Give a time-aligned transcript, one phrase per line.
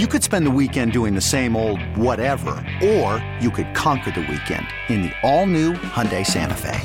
[0.00, 4.22] You could spend the weekend doing the same old whatever, or you could conquer the
[4.22, 6.80] weekend in the all-new Hyundai Santa Fe.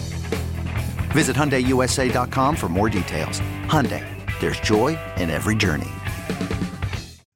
[1.09, 3.40] Visit HyundaiUSA.com for more details.
[3.66, 4.06] Hyundai,
[4.40, 5.90] there's joy in every journey.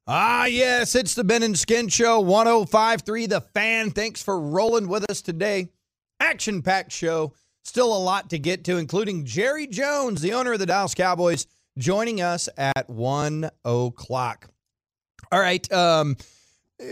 [0.06, 3.90] Ah, yes, it's the Ben and Skin Show, 1053 The Fan.
[3.90, 5.70] Thanks for rolling with us today.
[6.20, 7.32] Action packed show.
[7.64, 11.48] Still a lot to get to, including Jerry Jones, the owner of the Dallas Cowboys,
[11.76, 14.50] joining us at 1 o'clock.
[15.34, 15.72] All right.
[15.72, 16.16] Um,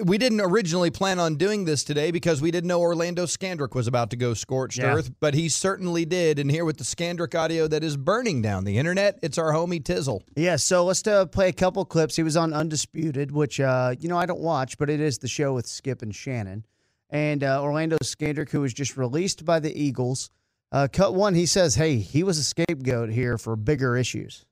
[0.05, 3.87] we didn't originally plan on doing this today because we didn't know Orlando Scandrick was
[3.87, 4.95] about to go scorched Yeah.
[4.95, 6.41] earth, but he certainly did.
[6.41, 9.81] And here with the Scandrick audio that is burning down the internet, it's our homie
[9.81, 10.23] Tizzle.
[10.35, 12.17] Yeah, so let's uh, play a couple clips.
[12.17, 15.29] He was on Undisputed, which uh, you know I don't watch, but it is the
[15.29, 16.67] show with Skip and Shannon.
[17.11, 20.31] And uh, Orlando Scandrick, who was just released by the Eagles,
[20.73, 21.37] uh, cut one.
[21.37, 24.45] He says, "Hey, he was a scapegoat here for bigger issues."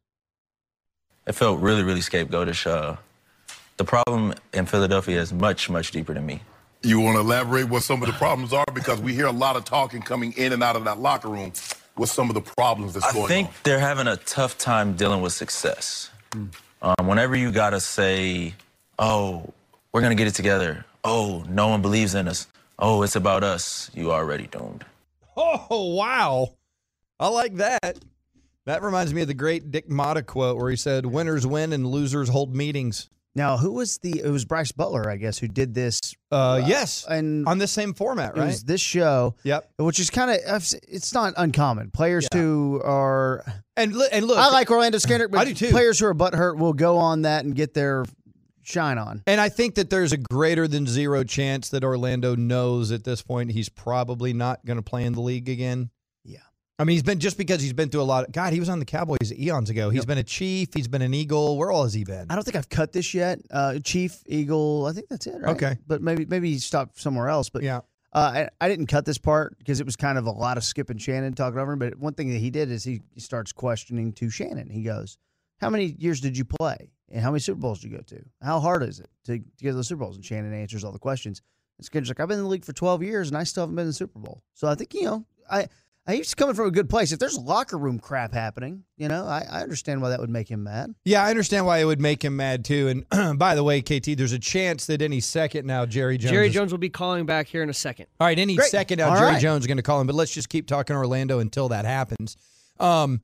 [1.26, 2.66] it felt really, really scapegoatish.
[3.80, 6.42] The problem in Philadelphia is much, much deeper than me.
[6.82, 8.66] You want to elaborate what some of the problems are?
[8.74, 11.54] Because we hear a lot of talking coming in and out of that locker room
[11.96, 13.24] with some of the problems that's I going on.
[13.24, 16.10] I think they're having a tough time dealing with success.
[16.82, 18.54] Um, whenever you gotta say,
[18.98, 19.50] "Oh,
[19.94, 23.90] we're gonna get it together," "Oh, no one believes in us," "Oh, it's about us,"
[23.94, 24.84] you already doomed.
[25.38, 26.50] Oh, wow.
[27.18, 27.98] I like that.
[28.66, 31.86] That reminds me of the great Dick Motta quote where he said, Winners win and
[31.86, 33.08] losers hold meetings.
[33.36, 34.20] Now, who was the?
[34.24, 36.00] It was Bryce Butler, I guess, who did this.
[36.32, 37.04] Uh, yes.
[37.08, 38.46] and On the same format, it right?
[38.46, 39.70] was this show, Yep.
[39.78, 41.90] which is kind of it's not uncommon.
[41.92, 42.40] Players Yeah.
[42.40, 43.44] who are
[43.76, 45.70] And, and look, I like Orlando Scandrick, but I do too.
[45.70, 48.04] players who are butthurt will go on that and get their
[48.62, 49.22] shine on.
[49.26, 53.22] And I think that there's a greater than zero chance that Orlando knows at this
[53.22, 55.90] point he's probably not going to play in the league again.
[56.80, 58.24] I mean, he's been just because he's been through a lot.
[58.24, 59.90] Of, God, he was on the Cowboys eons ago.
[59.90, 60.68] He's been a chief.
[60.74, 61.58] He's been an eagle.
[61.58, 62.26] Where all has he been?
[62.30, 63.38] I don't think I've cut this yet.
[63.50, 65.34] Uh, Chief Eagle, I think that's it.
[65.42, 65.54] Right?
[65.54, 65.76] Okay.
[65.86, 67.50] but maybe maybe he stopped somewhere else.
[67.50, 67.80] But Yeah.
[68.14, 70.64] uh, I, I didn't cut this part because it was kind of a lot of
[70.64, 71.78] Skip and Shannon talking over him.
[71.80, 74.70] But one thing that he did is he, he starts questioning to Shannon.
[74.70, 75.18] He goes,
[75.60, 76.90] "How many years did you play?
[77.10, 78.24] And how many Super Bowls did you go to?
[78.40, 80.92] How hard is it to, to get to the Super Bowls?" And Shannon answers all
[80.92, 81.42] the questions.
[81.76, 83.76] And Skip's like, "I've been in the league for twelve years and I still haven't
[83.76, 85.68] been in the Super Bowl." So I think you know I.
[86.10, 87.12] I He's coming from a good place.
[87.12, 90.50] If there's locker room crap happening, you know, I, I understand why that would make
[90.50, 90.94] him mad.
[91.04, 93.04] Yeah, I understand why it would make him mad too.
[93.10, 96.32] And by the way, KT, there's a chance that any second now Jerry Jones.
[96.32, 98.06] Jerry is- Jones will be calling back here in a second.
[98.18, 98.70] All right, any Great.
[98.70, 99.40] second now All Jerry right.
[99.40, 102.36] Jones is going to call him, but let's just keep talking Orlando until that happens.
[102.78, 103.20] Um,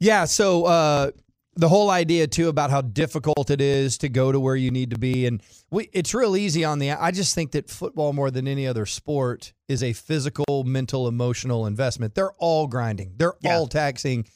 [0.00, 1.10] yeah, so uh,
[1.56, 4.90] the whole idea too about how difficult it is to go to where you need
[4.90, 6.90] to be, and we, it's real easy on the.
[6.92, 11.66] I just think that football more than any other sport is a physical, mental, emotional
[11.66, 12.14] investment.
[12.14, 13.14] They're all grinding.
[13.16, 13.56] They're Yeah.
[13.56, 14.26] all taxing.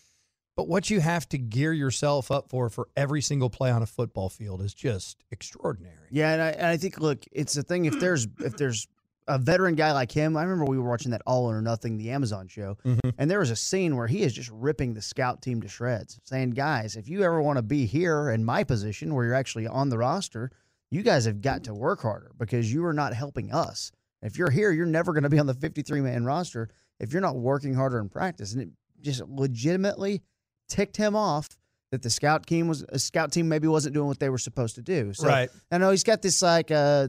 [0.57, 3.87] But what you have to gear yourself up for for every single play on a
[3.87, 6.09] football field is just extraordinary.
[6.11, 7.85] Yeah, and I, and I think look, it's the thing.
[7.87, 8.87] If there's if there's
[9.31, 12.11] a veteran guy like him, I remember we were watching that All or Nothing, the
[12.11, 13.11] Amazon show, Mm-hmm.
[13.19, 16.19] and there was a scene where he is just ripping the scout team to shreds,
[16.25, 19.67] saying, "Guys, if you ever want to be here in my position, where you're actually
[19.67, 20.51] on the roster,
[20.91, 23.93] you guys have got to work harder because you are not helping us.
[24.23, 26.69] If you're here, you're never going to be on the 53 man roster
[26.99, 28.69] if you're not working harder in practice." And it
[29.01, 30.23] just legitimately
[30.69, 31.57] ticked him off
[31.91, 34.77] that the scout team was a scout team maybe wasn't doing what they were supposed
[34.77, 35.13] to do.
[35.13, 35.51] So Right.
[35.73, 37.09] I know he's got this like uh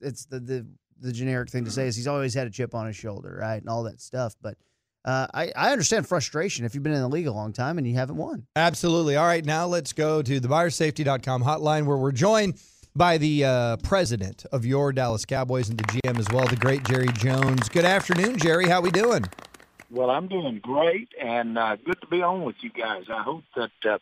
[0.00, 0.66] it's the the
[1.02, 3.60] the generic thing to say is he's always had a chip on his shoulder, right?
[3.60, 4.34] And all that stuff.
[4.40, 4.56] But
[5.04, 7.86] uh, I, I understand frustration if you've been in the league a long time and
[7.86, 8.46] you haven't won.
[8.54, 9.16] Absolutely.
[9.16, 12.60] All right, now let's go to the buyersafety.com hotline where we're joined
[12.94, 16.84] by the uh, president of your Dallas Cowboys and the GM as well, the great
[16.84, 17.68] Jerry Jones.
[17.68, 18.68] Good afternoon, Jerry.
[18.68, 19.24] How are we doing?
[19.90, 23.04] Well, I'm doing great, and uh, good to be on with you guys.
[23.12, 23.98] I hope that uh,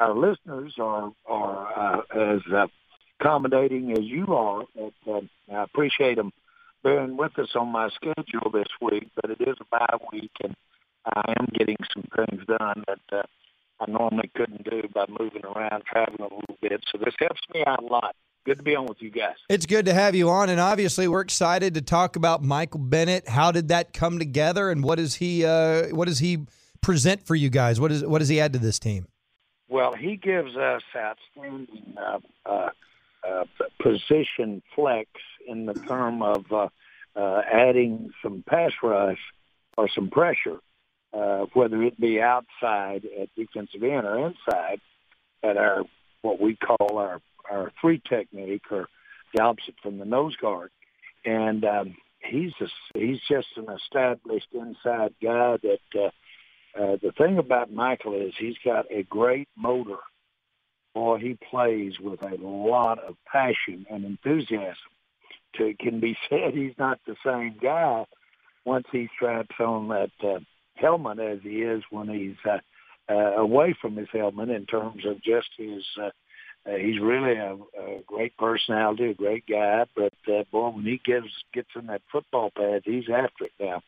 [0.00, 2.66] our listeners are are uh, as uh,
[3.20, 4.64] accommodating as you are.
[4.74, 5.20] But, uh,
[5.52, 6.32] I appreciate them
[6.82, 10.54] bearing with us on my schedule this week, but it is a bye week, and
[11.04, 13.22] I am getting some things done that uh,
[13.80, 16.82] I normally couldn't do by moving around, traveling a little bit.
[16.90, 18.14] So this helps me out a lot.
[18.46, 19.34] Good to be on with you guys.
[19.50, 23.28] It's good to have you on, and obviously we're excited to talk about Michael Bennett.
[23.28, 26.46] How did that come together, and what does he uh, what does he
[26.80, 27.78] present for you guys?
[27.78, 29.06] What is what does he add to this team?
[29.68, 31.94] Well, he gives us outstanding
[32.46, 32.70] uh,
[33.28, 33.44] uh,
[33.82, 35.08] position flex
[35.46, 36.68] in the term of uh,
[37.16, 39.18] uh, adding some pass rush
[39.76, 40.58] or some pressure,
[41.12, 44.80] uh, whether it be outside at defensive end or inside
[45.42, 45.82] at our
[46.22, 47.20] what we call our
[47.50, 48.86] our three technique or
[49.34, 50.70] the opposite from the nose guard.
[51.24, 55.80] And um, he's a, he's just an established inside guy that.
[55.94, 56.10] Uh,
[56.72, 59.98] uh, the thing about Michael is he's got a great motor
[60.94, 64.76] boy, he plays with a lot of passion and enthusiasm.
[65.56, 68.04] To, it can be said he's not the same guy
[68.64, 70.40] once he straps on that uh,
[70.74, 72.58] helmet as he is when he's uh,
[73.10, 75.84] uh, away from his helmet in terms of just his.
[76.00, 76.10] Uh,
[76.66, 79.86] uh, he's really a, a great personality, a great guy.
[79.96, 83.80] But uh, boy, when he gives gets in that football pad, he's after it now.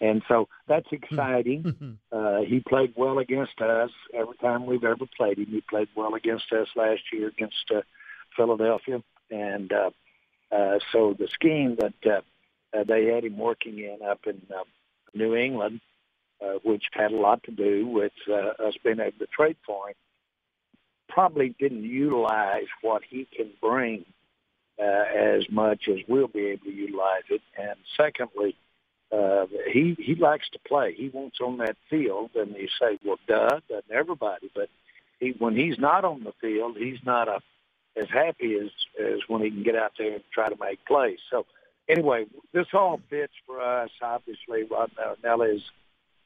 [0.00, 1.98] And so that's exciting.
[2.12, 5.46] uh, he played well against us every time we've ever played him.
[5.46, 7.82] He played well against us last year against uh,
[8.36, 9.90] Philadelphia, and uh,
[10.52, 12.20] uh, so the scheme that uh,
[12.76, 14.64] uh, they had him working in up in uh,
[15.14, 15.80] New England,
[16.42, 19.88] uh, which had a lot to do with uh, us being able to trade for
[19.88, 19.94] him,
[21.08, 24.04] probably didn't utilize what he can bring
[24.80, 27.42] uh, as much as we'll be able to utilize it.
[27.58, 28.69] And secondly, uh,
[29.72, 30.94] he he likes to play.
[30.94, 34.50] He wants on that field, and you say, well, duh, doesn't everybody?
[34.54, 34.68] But
[35.18, 37.40] he, when he's not on the field, he's not a,
[37.96, 38.70] as happy as
[39.00, 41.18] as when he can get out there and try to make plays.
[41.30, 41.46] So
[41.88, 43.90] anyway, this all fits for us.
[44.00, 45.62] Obviously, Rod Marinelli is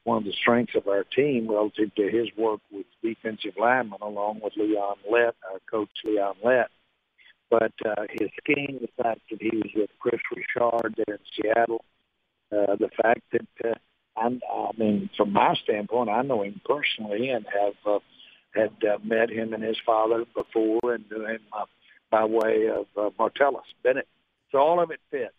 [0.03, 4.39] one of the strengths of our team relative to his work with defensive linemen, along
[4.43, 6.69] with Leon Lett, our coach Leon Lett.
[7.49, 11.83] But uh, his scheme, the fact that he was with Kris Richard there in Seattle,
[12.51, 13.73] uh, the fact that uh,
[14.17, 17.99] I'm, I mean, from my standpoint, I know him personally and have uh,
[18.53, 21.65] had uh, met him and his father before, and knew him uh,
[22.09, 24.07] by way of uh, Martellus Bennett.
[24.51, 25.33] So all of it fits.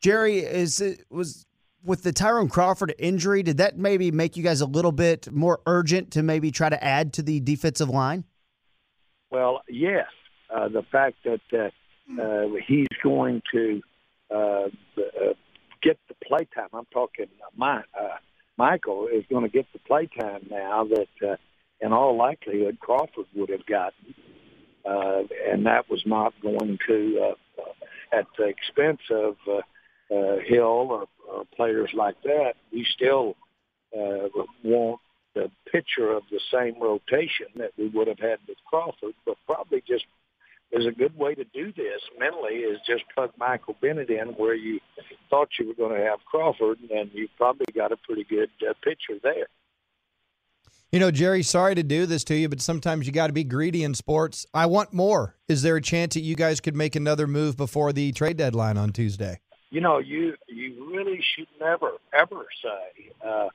[0.00, 1.46] Jerry, is it was
[1.84, 5.60] with the Tyrone Crawford injury, did that maybe make you guys a little bit more
[5.66, 8.24] urgent to maybe try to add to the defensive line?
[9.30, 10.06] Well, yes.
[10.54, 13.82] Uh, the fact that uh, uh, he's going to
[14.30, 14.68] uh, uh,
[15.86, 16.68] get the play time.
[16.72, 18.16] I'm talking uh, my, uh,
[18.56, 21.36] Michael is going to get the play time now that, uh,
[21.80, 24.14] in all likelihood, Crawford would have gotten,
[24.84, 29.58] uh, and that was not going to uh, at the expense of uh,
[30.14, 32.54] uh, Hill or, or players like that.
[32.72, 33.36] We still
[33.94, 34.28] uh,
[34.64, 35.00] want
[35.34, 39.82] the picture of the same rotation that we would have had with Crawford, but probably
[39.86, 40.06] just
[40.72, 44.54] is a good way to do this mentally is just plug Michael Bennett in where
[44.54, 44.80] you
[45.30, 48.74] thought you were going to have Crawford, and you probably got a pretty good uh,
[48.82, 49.46] picture there.
[50.92, 53.44] You know, Jerry, sorry to do this to you, but sometimes you got to be
[53.44, 54.46] greedy in sports.
[54.54, 55.36] I want more.
[55.48, 58.76] Is there a chance that you guys could make another move before the trade deadline
[58.76, 59.40] on Tuesday?
[59.70, 63.48] You know, you you really should never ever say uh,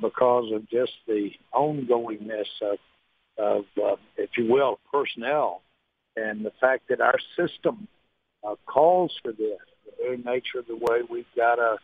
[0.00, 2.78] because of just the ongoingness of
[3.36, 5.62] of uh, if you will personnel
[6.16, 7.88] and the fact that our system
[8.46, 11.76] uh, calls for this, the very nature of the way we've got a,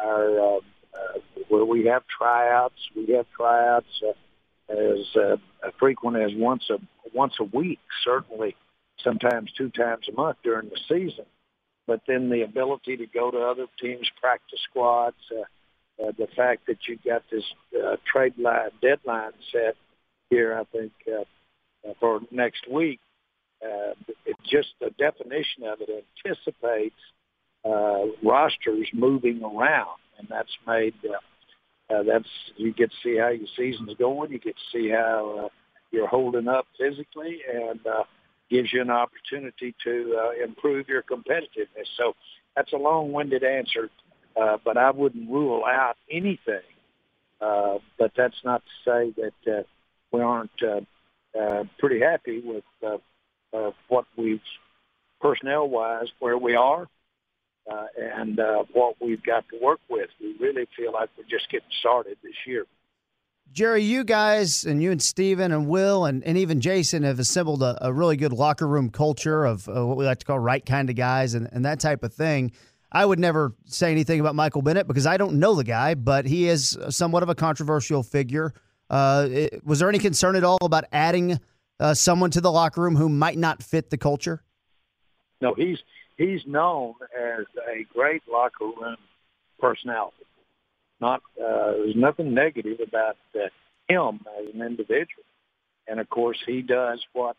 [0.00, 0.60] our uh,
[0.94, 5.36] uh, where we have tryouts, we have tryouts uh, as uh,
[5.78, 6.78] frequent as once a
[7.14, 8.54] once a week, certainly
[9.02, 11.24] sometimes two times a month during the season.
[11.86, 16.66] But then the ability to go to other teams' practice squads, uh, uh, the fact
[16.66, 17.44] that you've got this
[17.74, 19.74] uh, trade line deadline set
[20.30, 21.24] here, I think uh,
[21.98, 23.00] for next week,
[23.62, 23.94] uh,
[24.24, 27.00] it just the definition of it anticipates
[27.64, 30.94] uh, rosters moving around, and that's made.
[31.04, 34.30] Uh, uh, that's you get to see how your season's going.
[34.30, 35.48] You get to see how uh,
[35.90, 38.04] you're holding up physically, and uh,
[38.50, 41.88] gives you an opportunity to uh, improve your competitiveness.
[41.96, 42.14] So
[42.56, 43.90] that's a long-winded answer,
[44.40, 46.62] uh, but I wouldn't rule out anything.
[47.40, 49.62] Uh, but that's not to say that uh,
[50.10, 50.80] we aren't uh,
[51.38, 52.98] uh, pretty happy with uh,
[53.52, 54.40] of what we've
[55.20, 56.86] personnel wise where we are
[57.70, 60.08] uh, and uh, what we've got to work with.
[60.20, 62.64] We really feel like we're just getting started this year.
[63.50, 67.62] Jerry, you guys and you and Stephen and Will and, and even Jason have assembled
[67.62, 70.64] a, a really good locker room culture of uh, what we like to call right
[70.64, 72.52] kind of guys and, and that type of thing.
[72.92, 76.26] I would never say anything about Michael Bennett because I don't know the guy, but
[76.26, 78.52] he is somewhat of a controversial figure.
[78.88, 81.38] Uh, it, was there any concern at all about adding
[81.80, 84.42] uh, someone to the locker room who might not fit the culture?
[85.40, 85.78] No, he's
[86.16, 88.96] he's known as a great locker room
[89.58, 90.16] personality.
[91.00, 93.48] Not uh, there's nothing negative about uh,
[93.88, 95.24] him as an individual,
[95.86, 97.36] and of course he does what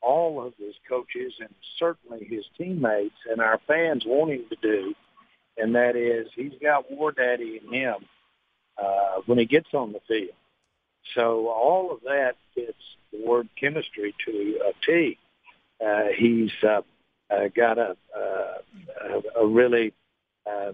[0.00, 4.94] all of his coaches and certainly his teammates and our fans want him to do,
[5.58, 7.96] and that is he's got war daddy in him
[8.82, 10.34] uh, when he gets on the field.
[11.14, 12.72] So all of that fits
[13.12, 15.18] the word chemistry to a T.
[15.84, 16.82] Uh, he's uh,
[17.30, 19.92] uh, got a, uh, a really
[20.46, 20.72] uh,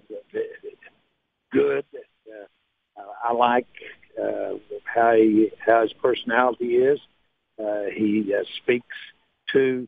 [1.53, 1.85] good.
[1.95, 3.67] Uh, I like
[4.21, 4.55] uh,
[4.85, 7.01] how he how his personality is.
[7.59, 8.97] Uh, he uh, speaks
[9.53, 9.87] to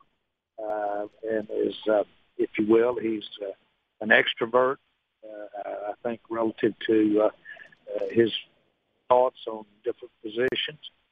[0.61, 2.05] uh, and is, uh,
[2.39, 3.53] if you will, he's uh,
[4.01, 4.77] an extrovert.
[5.25, 8.33] Uh, I think relative to uh, uh, his
[9.09, 11.10] thoughts on different positions, uh,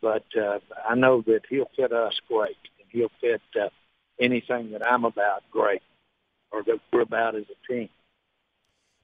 [0.00, 0.58] but uh,
[0.88, 3.68] I know that he'll fit us great, and he'll fit uh,
[4.20, 5.82] anything that I'm about great,
[6.50, 7.88] or that we're about as a team.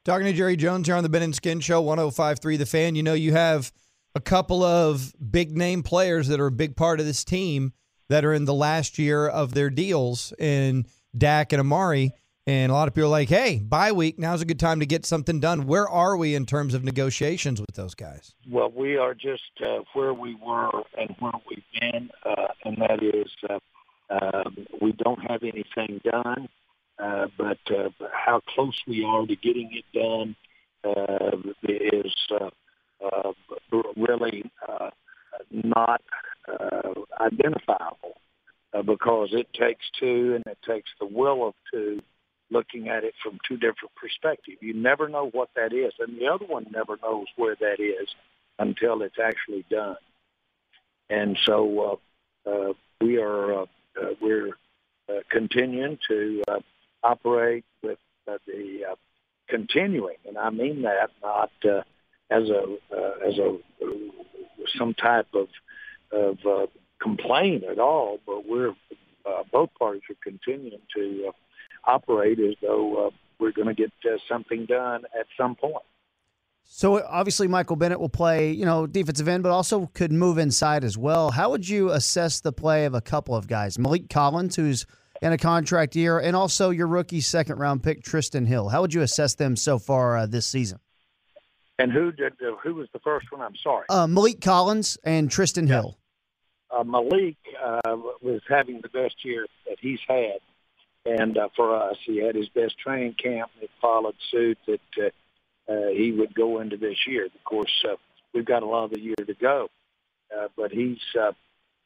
[0.04, 2.94] Talking to Jerry Jones here on the Ben and Skin Show, 1053 The Fan.
[2.94, 3.72] You know, you have
[4.14, 7.72] a couple of big name players that are a big part of this team
[8.08, 12.12] that are in the last year of their deals in Dak and Amari.
[12.48, 14.86] And a lot of people are like, hey, bye week, now's a good time to
[14.86, 15.66] get something done.
[15.66, 18.34] Where are we in terms of negotiations with those guys?
[18.48, 23.02] Well, we are just uh, where we were and where we've been, uh, and that
[23.02, 23.58] is uh,
[24.10, 26.48] um, we don't have anything done,
[27.00, 30.36] uh, but uh, how close we are to getting it done
[30.84, 32.14] uh, is
[33.96, 34.48] really
[35.50, 36.00] not
[37.20, 38.14] identifiable
[38.84, 42.00] because it takes two and it takes the will of two
[42.50, 44.58] looking at it from two different perspectives.
[44.60, 48.08] You never know what that is, and the other one never knows where that is
[48.58, 49.96] until it's actually done.
[51.10, 52.00] And so
[52.46, 53.66] uh, uh, we are uh,
[54.00, 54.50] uh, we're
[55.08, 56.60] uh, continuing to uh,
[57.02, 57.98] operate with
[58.28, 58.94] uh, the uh,
[59.48, 61.82] continuing, and I mean that not uh,
[62.30, 63.86] as a uh, as a uh,
[64.78, 65.48] some type of
[66.12, 66.66] of uh,
[67.00, 68.74] complaint at all, but we're
[69.24, 71.32] uh, both parties are continuing to uh,
[71.86, 75.84] operate as though uh, we're going to get uh, something done at some point.
[76.68, 80.82] So obviously, Michael Bennett will play, you know, defensive end, but also could move inside
[80.82, 81.30] as well.
[81.30, 84.84] How would you assess the play of a couple of guys, Maliek Collins, who's
[85.22, 88.68] in a contract year, and also your rookie second round pick Trysten Hill?
[88.68, 90.80] How would you assess them so far uh, this season?
[91.78, 93.42] And who did uh, who was the first one?
[93.42, 93.84] I'm sorry.
[93.88, 95.96] Uh, Maliek Collins and Trysten Hill.
[96.70, 100.38] uh, Maliek uh, was having the best year that he's had,
[101.06, 103.50] and uh, for us, he had his best training camp.
[103.60, 107.26] It followed suit that uh, uh, he would go into this year.
[107.26, 107.96] Of course, uh,
[108.32, 109.68] we've got a lot of the year to go,
[110.36, 111.32] uh, but he's uh,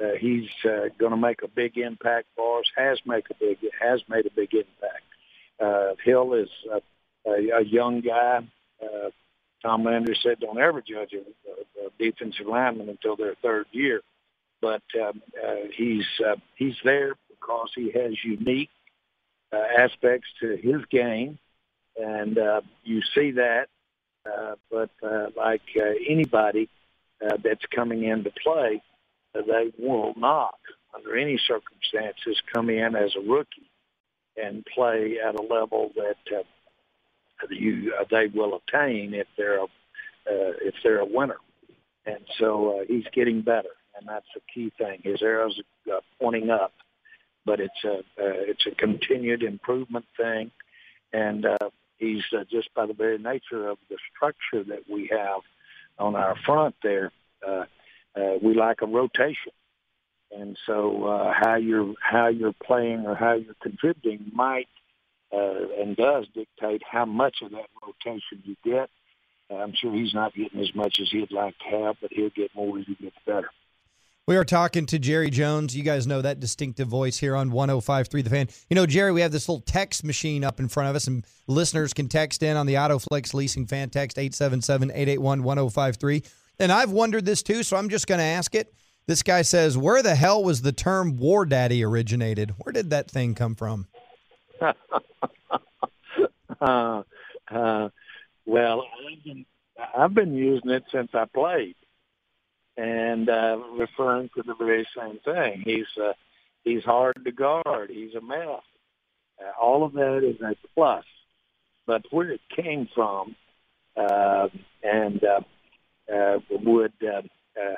[0.03, 2.67] uh, he's uh, going to make a big impact for us.
[2.77, 5.05] Has make a big has made a big impact.
[5.61, 6.81] Uh, Hill is uh,
[7.27, 8.41] a, a young guy.
[8.83, 9.11] Uh,
[9.63, 14.01] Tom Landry said, "Don't ever judge a, a, a defensive lineman until their third year."
[14.61, 18.71] but um, uh, he's uh, he's there because he has unique
[19.53, 21.39] uh, aspects to his game,
[21.97, 23.67] and uh, you see that.
[24.27, 26.69] Uh, but uh, like uh, anybody
[27.25, 28.83] uh, that's coming into play,
[29.35, 30.59] uh, they will not,
[30.95, 33.71] under any circumstances, come in as a rookie
[34.37, 36.43] and play at a level that uh,
[37.49, 39.67] you uh, they will attain if they're a, uh,
[40.27, 41.39] if they're a winner.
[42.05, 45.01] And so uh, he's getting better and that's the key thing.
[45.03, 46.73] His arrows are uh, pointing up,
[47.45, 50.51] but it's a uh, it's a continued improvement thing,
[51.13, 55.41] and uh, he's uh, just by the very nature of the structure that we have
[55.99, 57.13] on our front there,
[57.47, 57.65] uh,
[58.17, 59.53] uh, we like a rotation,
[60.37, 64.69] and so uh, how you're how you're playing or how you're contributing might
[65.33, 68.91] uh, and does dictate how much of that rotation you get.
[69.53, 72.55] I'm sure he's not getting as much as he'd like to have, but he'll get
[72.55, 73.51] more as he gets better.
[74.31, 75.77] We are talking to Jerry Jones.
[75.77, 78.47] You guys know that distinctive voice here on 105.3 The Fan.
[78.69, 81.27] You know, Jerry, we have this little text machine up in front of us, and
[81.49, 86.31] listeners can text in on the AutoFlex Leasing Fan Text 877-881-1053.
[86.61, 88.73] And I've wondered this too, so I'm just going to ask it.
[89.09, 92.55] This guy says, where the hell was the term war daddy originated?
[92.59, 93.89] Where did that thing come from?
[94.61, 94.73] uh,
[96.61, 97.03] uh,
[98.47, 99.45] well, I've been,
[99.99, 101.75] I've been using it since I played
[102.81, 105.63] and uh, referring to the very same thing.
[105.65, 106.13] He's uh,
[106.65, 107.91] he's hard to guard.
[107.91, 108.63] He's a mess.
[109.41, 111.05] Uh, all of that is a plus,
[111.87, 113.37] but where it came from,
[113.97, 114.49] uh,
[114.83, 115.41] and uh,
[116.15, 117.23] uh, would uh,
[117.61, 117.77] uh,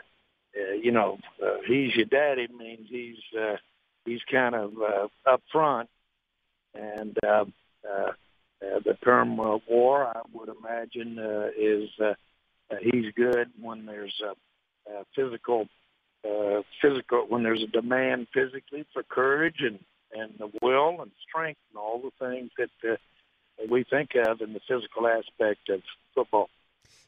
[0.56, 3.56] uh, you know, uh, he's your daddy means he's uh,
[4.04, 5.88] he's kind of uh, up front,
[6.75, 7.44] and uh,
[7.88, 8.12] uh,
[8.62, 12.14] uh, the term uh, war, I would imagine, uh, is uh,
[12.71, 14.35] uh, he's good when there's uh,
[14.88, 15.66] uh, physical,
[16.24, 19.78] uh, physical when there's a demand physically for courage and
[20.14, 22.96] and the will and strength and all the things that uh,
[23.70, 25.80] we think of in the physical aspect of
[26.14, 26.48] football.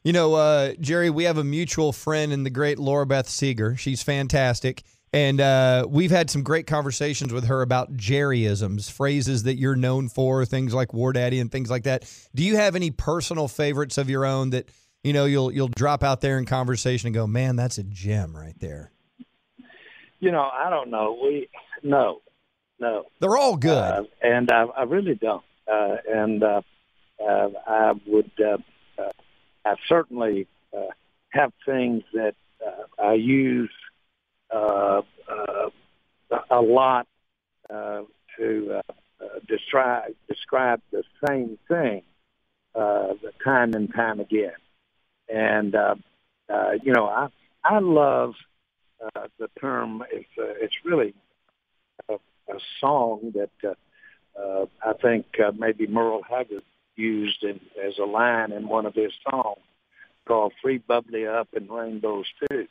[0.03, 3.75] You know, uh, Jerry, we have a mutual friend in the great Laura Beth Seeger.
[3.75, 4.83] She's fantastic.
[5.13, 10.09] And uh, we've had some great conversations with her about Jerryisms, phrases that you're known
[10.09, 12.11] for, things like War Daddy and things like that.
[12.35, 14.69] Do you have any personal favorites of your own that
[15.05, 18.35] you know you'll you'll drop out there in conversation and go, man, that's a gem
[18.35, 18.91] right there?
[20.19, 21.17] you know, I don't know.
[21.21, 21.47] We
[21.83, 22.21] no,
[22.79, 23.03] no.
[23.19, 23.77] They're all good.
[23.77, 25.43] Uh, and I, I really don't.
[25.71, 26.61] Uh, and uh,
[27.23, 28.57] uh, I would, uh,
[29.01, 29.11] uh,
[29.65, 30.87] I certainly uh,
[31.29, 32.35] have things that
[32.65, 33.71] uh, I use
[34.51, 35.69] uh, uh,
[36.49, 37.07] a lot
[37.69, 38.01] uh,
[38.37, 38.81] to
[39.47, 42.01] describe describe the same thing
[42.73, 44.53] uh, time and time again.
[45.35, 45.95] And uh,
[46.51, 47.27] uh, you know, I
[47.63, 48.35] I love
[49.03, 50.01] uh, the term.
[50.09, 51.13] It's uh, it's really
[52.07, 56.63] a, a song that uh, uh, I think uh, maybe Merle Haggard
[56.95, 59.59] used in, as a line in one of his songs
[60.25, 62.67] called "Free Bubbly Up and Rainbow Stew."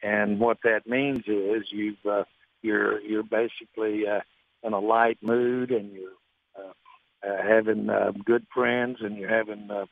[0.00, 2.22] And what that means is you've uh,
[2.62, 4.20] you're you're basically uh,
[4.62, 6.10] in a light mood and you're
[6.56, 9.86] uh, uh, having uh, good friends and you're having uh,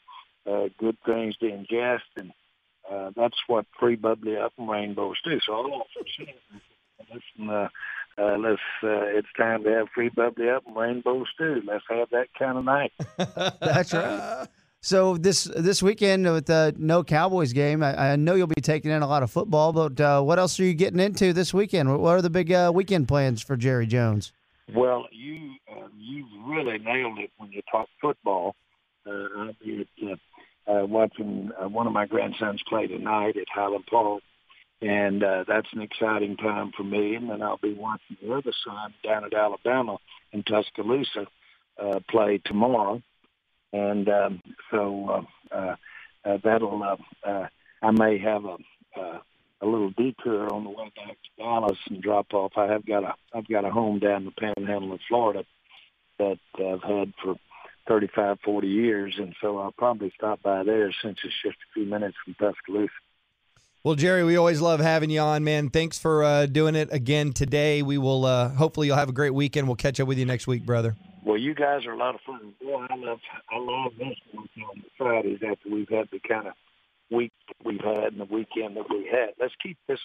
[0.51, 2.33] uh, good things to ingest and
[2.91, 5.39] uh, that's what free bubbly up and rainbows do.
[5.47, 5.85] So also
[7.13, 7.69] listen, uh,
[8.19, 11.63] uh, let's uh, it's time to have free bubbly up and rainbow stew.
[11.67, 12.93] Let's have that kind of night.
[13.61, 14.49] That's right.
[14.83, 18.91] So this this weekend with the no Cowboys game, I, I know you'll be taking
[18.91, 19.73] in a lot of football.
[19.73, 22.01] But uh, what else are you getting into this weekend?
[22.01, 24.33] What are the big uh, weekend plans for Jerry Jones?
[24.75, 28.57] Well, you uh, you really nailed it when you talk football.
[29.07, 30.17] Uh, I'll be at, uh,
[31.01, 34.23] uh, watching uh, one of my grandsons play tonight at Highland Park,
[34.83, 37.15] and uh, that's an exciting time for me.
[37.15, 39.99] And then I'll be watching the other son down at Alabama
[40.33, 41.27] in Tuscaloosa
[41.79, 43.03] uh, play tomorrow,
[43.73, 45.77] and um, so uh, uh,
[46.25, 47.47] uh, that'll uh, uh,
[47.83, 48.57] I may have a.
[48.97, 49.19] Uh,
[49.63, 52.53] a little detour on the way back to Dallas and drop off.
[52.57, 55.45] I have got a I've got a home down in the Panhandle of Florida
[56.19, 57.37] that I've had for
[57.91, 61.87] 35, 40 years, and so I'll probably stop by there since it's just a few
[61.87, 62.93] minutes from Tuscaloosa.
[63.83, 65.71] Well, Jerry, we always love having you on, man.
[65.71, 67.83] Thanks for uh, doing it again today.
[67.83, 69.67] We will uh, hopefully you'll have a great weekend.
[69.67, 70.95] We'll catch up with you next week, brother.
[71.25, 72.55] Well, you guys are a lot of fun.
[72.63, 73.19] Boy, I love
[73.51, 76.53] I love this on the Fridays after we've had the kind of
[77.11, 79.31] week that we've had and the weekend that we had.
[79.41, 79.99] Let's keep this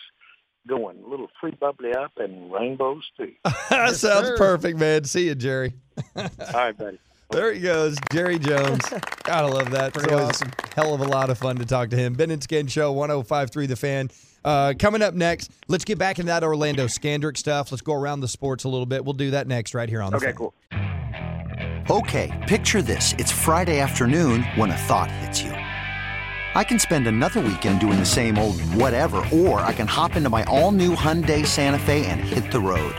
[0.67, 1.03] going.
[1.05, 3.33] A little free bubbly up and rainbow stew.
[3.69, 5.03] that sounds perfect, man.
[5.03, 5.73] See you, Jerry.
[6.15, 6.99] All right, buddy.
[7.31, 8.81] There he goes, Jerry Jones.
[9.23, 9.87] Gotta love that.
[9.89, 10.51] It's Pretty always awesome.
[10.75, 12.13] hell of a lot of fun to talk to him.
[12.13, 14.09] Ben and Skin Show, 1053 The Fan.
[14.43, 17.71] Uh, coming up next, let's get back into that Orlando Scandrick stuff.
[17.71, 19.03] Let's go around the sports a little bit.
[19.03, 20.35] We'll do that next right here on the Okay, Fan.
[20.35, 20.53] cool.
[21.89, 23.13] Okay, picture this.
[23.17, 25.51] It's Friday afternoon when a thought hits you.
[25.51, 30.29] I can spend another weekend doing the same old whatever, or I can hop into
[30.29, 32.95] my all new Hyundai Santa Fe and hit the road.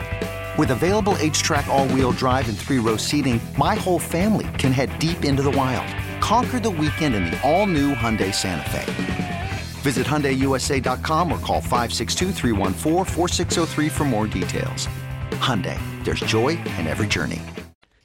[0.58, 4.98] With available HTRAC, all wheel drive, and three row seating, my whole family can head
[4.98, 5.86] deep into the wild.
[6.22, 9.50] Conquer the weekend in the all new Hyundai Santa Fe.
[9.82, 14.88] Visit HyundaiUSA.com or call 562-314-4603 for more details.
[15.32, 17.42] Hyundai, there's joy in every journey.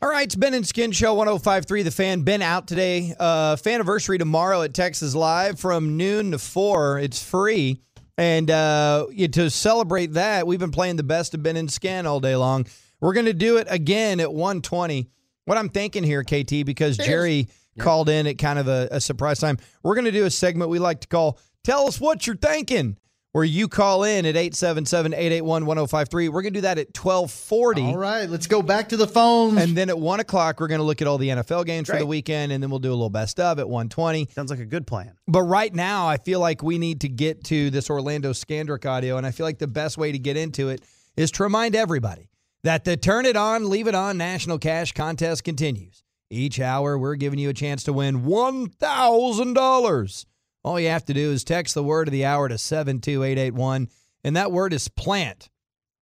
[0.02, 2.24] All right, it's Ben and Skin Show 1053 The Fan.
[2.24, 3.16] Ben out today.
[3.18, 7.00] Uh, Faniversary tomorrow at Texas Live from noon to 4.
[7.00, 7.80] It's free.
[8.22, 12.20] And uh, to celebrate that, we've been playing the best of Ben and Skin all
[12.20, 12.68] day long.
[13.00, 15.10] We're going to do it again at 120.
[15.46, 17.48] What I'm thinking here, KT, because Jerry
[17.80, 20.70] called in at kind of a, a surprise time, we're going to do a segment
[20.70, 22.96] we like to call Tell Us What You're Thinking,
[23.34, 26.30] where you call in at 877 881 1053.
[26.30, 27.82] We're going to do that at 1240.
[27.84, 29.58] All right, let's go back to the phones.
[29.58, 31.98] And then at one o'clock, we're going to look at all the NFL games for
[31.98, 34.28] the weekend, and then we'll do a little best of at one twenty.
[34.34, 35.14] Sounds like a good plan.
[35.28, 39.18] But right now, I feel like we need to get to this Orlando Scandrick audio,
[39.18, 40.84] and I feel like the best way to get into it
[41.16, 42.30] is to remind everybody
[42.64, 46.04] that the Turn It On, Leave It On National Cash Contest continues.
[46.30, 50.26] Each hour, we're giving you a chance to win one thousand dollars.
[50.64, 53.24] All you have to do is text the word of the hour to seven two
[53.24, 53.90] eight eight one,
[54.24, 55.50] and that word is plant,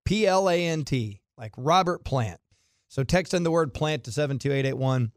[0.04, 2.40] P L A N T, like Robert Plant.
[2.88, 5.12] So text in the word plant to 72881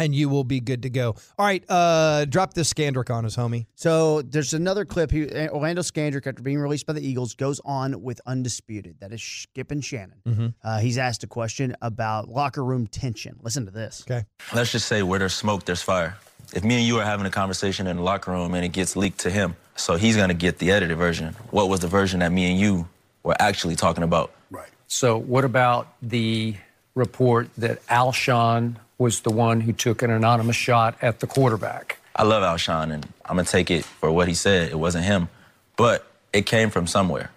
[0.00, 1.16] and you will be good to go.
[1.36, 3.66] All right, uh drop this Scandrick on us, homie.
[3.74, 5.10] So there's another clip.
[5.10, 9.00] He, Orlando Scandrick, after being released by the Eagles, goes on with Undisputed.
[9.00, 10.22] That is Skip and Shannon.
[10.24, 10.54] Mhm.
[10.62, 13.36] Uh, he's asked a question about locker room tension.
[13.42, 14.04] Listen to this.
[14.08, 14.24] Okay.
[14.54, 16.16] Let's just say where there's smoke, there's fire.
[16.54, 18.96] If me and you are having a conversation in the locker room and it gets
[18.96, 21.34] leaked to him, so he's gonna get the edited version.
[21.50, 22.88] What was the version that me and you
[23.22, 24.32] were actually talking about?
[24.50, 24.68] Right.
[24.86, 26.56] So, what about the
[26.94, 31.98] report that Alshon was the one who took an anonymous shot at the quarterback?
[32.16, 34.70] I love Alshon and I'm gonna take it for what he said.
[34.70, 35.28] It wasn't him,
[35.76, 37.30] but it came from somewhere.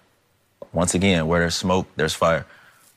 [0.72, 2.46] Once again, where there's smoke, there's fire.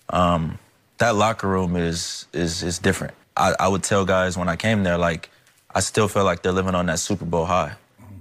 [0.10, 0.60] Um,
[0.97, 3.13] that locker room is is is different.
[3.38, 5.30] I, I would tell guys when I came there, like,
[5.75, 7.73] I still feel like they're living on that Super Bowl high.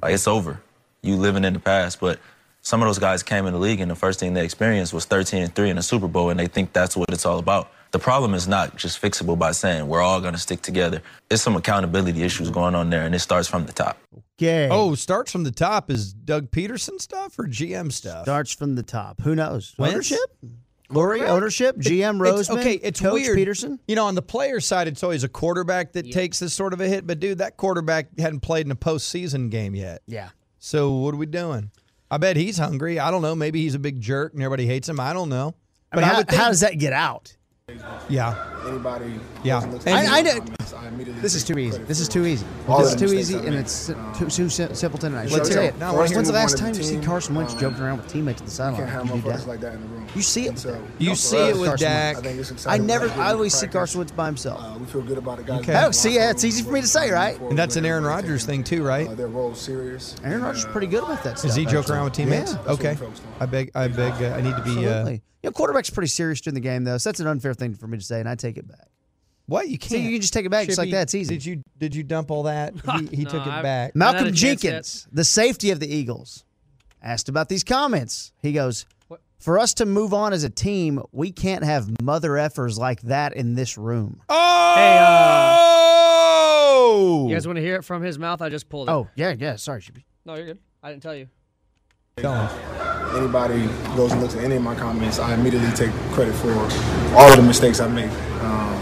[0.02, 0.60] Like it's over.
[1.02, 2.18] You living in the past, but
[2.64, 5.04] Some of those guys came in the league and the first thing they experienced was
[5.04, 7.70] 13 and 3 in the Super Bowl, and they think that's what it's all about.
[7.90, 11.02] The problem is not just fixable by saying we're all going to stick together.
[11.28, 13.98] There's some accountability issues going on there, and it starts from the top.
[14.40, 14.70] Okay.
[14.70, 18.24] Oh, starts from the top is Doug Pederson stuff or GM stuff?
[18.24, 19.20] Starts from the top.
[19.20, 19.74] Who knows?
[19.76, 19.94] Wentz?
[19.94, 20.38] Ownership?
[20.90, 21.76] Lurie, ownership?
[21.78, 22.58] GM It's- Roseman?
[22.60, 23.38] okay, it's Coach weird.
[23.38, 23.78] Pederson?
[23.88, 26.80] You know, on the player side, it's always a quarterback that takes this sort of
[26.80, 27.06] a hit.
[27.06, 30.02] But dude, that quarterback hadn't played in a postseason game yet.
[30.06, 30.28] Yeah.
[30.58, 31.70] So what are we doing?
[32.10, 32.98] I bet he's hungry.
[33.00, 33.34] I don't know.
[33.34, 35.00] Maybe he's a big jerk and everybody hates him.
[35.00, 35.54] I don't know.
[35.90, 37.36] I mean, how, would think- how does that get out?
[38.10, 38.34] Yeah.
[38.66, 39.18] Anybody?
[39.42, 39.56] Yeah.
[39.56, 40.90] I- I comments, I
[41.22, 41.78] This is too easy.
[41.84, 42.44] This is too easy.
[42.68, 43.54] This is too easy, and made.
[43.54, 45.14] it's Um, too, too sim- simpleton.
[45.14, 45.68] I Let's should say say it.
[45.68, 45.78] it.
[45.78, 46.98] No, we're When's the last time you see.
[46.98, 48.76] Carson Wentz Um, joking around with teammates at the You sideline?
[48.90, 50.06] can't have You like that in the room.
[50.14, 50.58] You see it.
[50.58, 52.16] So, You see it with Carson Dak.
[52.18, 53.08] I think it's I never.
[53.18, 53.66] I always see.
[53.66, 54.60] Carson Wentz by himself.
[54.62, 55.60] Uh, we feel good about the guys.
[55.60, 55.82] Okay.
[55.86, 57.40] Oh, see, yeah, it's easy for me to say, right?
[57.40, 59.08] And that's an Aaron Rodgers thing too, right?
[59.08, 60.16] Uh, their role serious.
[60.22, 61.48] Aaron Rodgers is uh, pretty good about that stuff.
[61.48, 61.94] Is he joking actually.
[61.96, 62.50] around with teammates?
[62.52, 62.56] Yeah.
[62.58, 62.88] That's what okay.
[62.90, 63.32] we're focused on.
[63.40, 63.70] I beg.
[63.74, 64.12] I beg.
[64.22, 65.22] Uh, I need to be.
[65.44, 65.48] Uh, Absolutely.
[65.48, 67.86] You know, quarterback's pretty serious during the game, though, so that's an unfair thing for
[67.86, 68.88] me to say, and I take it back.
[69.46, 70.02] what you can't?
[70.02, 71.02] you can just take it back just like Chippy, that.
[71.02, 71.34] It's easy.
[71.34, 72.74] Did you did you dump all that?
[73.10, 73.94] He, he No, took it I've- back.
[73.94, 76.44] Malcolm a chance Jenkins, the safety of the Eagles,
[77.02, 78.32] asked about these comments.
[78.40, 78.86] He goes,
[79.38, 83.34] For us to move on as a team, we can't have mother effers like that
[83.36, 84.22] in this room.
[85.96, 87.26] Oh!
[87.28, 88.40] You guys want to hear it from his mouth?
[88.40, 88.92] I just pulled it.
[88.92, 89.56] Oh, yeah, yeah.
[89.56, 90.04] Sorry, Chippy.
[90.24, 90.58] No, you're good.
[90.82, 91.28] I didn't tell you.
[92.16, 92.83] Tell him.
[93.14, 96.52] Anybody goes and looks at any of my comments, I immediately take credit for
[97.16, 98.10] all of the mistakes I made.
[98.40, 98.74] Um,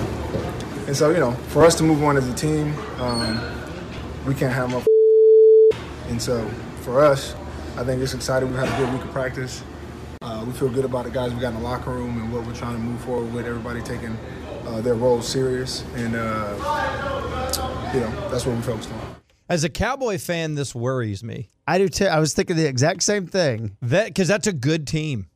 [0.86, 3.40] and so, you know, for us to move on as a team, um,
[4.26, 4.82] we can't have no.
[6.08, 6.46] And so,
[6.82, 7.34] for us,
[7.76, 8.50] I think it's exciting.
[8.50, 9.62] We had a good week of practice.
[10.20, 12.46] Uh, we feel good about the guys we got in the locker room and what
[12.46, 13.46] we're trying to move forward with.
[13.46, 14.16] Everybody taking
[14.66, 16.54] uh, their roles serious, and uh,
[17.94, 19.11] you know that's what we're focused on.
[19.48, 21.48] As a Cowboy fan, this worries me.
[21.66, 22.06] I do too.
[22.06, 23.76] I was thinking the exact same thing.
[23.82, 25.26] That because that's a good team,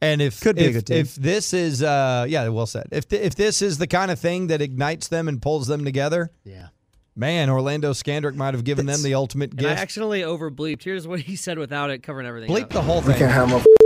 [0.00, 0.96] and if Could be a if, good team.
[0.98, 4.18] if this is uh yeah well said if th- if this is the kind of
[4.18, 6.68] thing that ignites them and pulls them together, Yeah.
[7.16, 9.80] man, Orlando Scandrick might have given them the ultimate And I gift.
[9.82, 10.82] accidentally over bleeped.
[10.84, 12.50] Here's what he said without it covering everything.
[12.50, 12.70] Bleep up.
[12.70, 13.28] the whole We thing.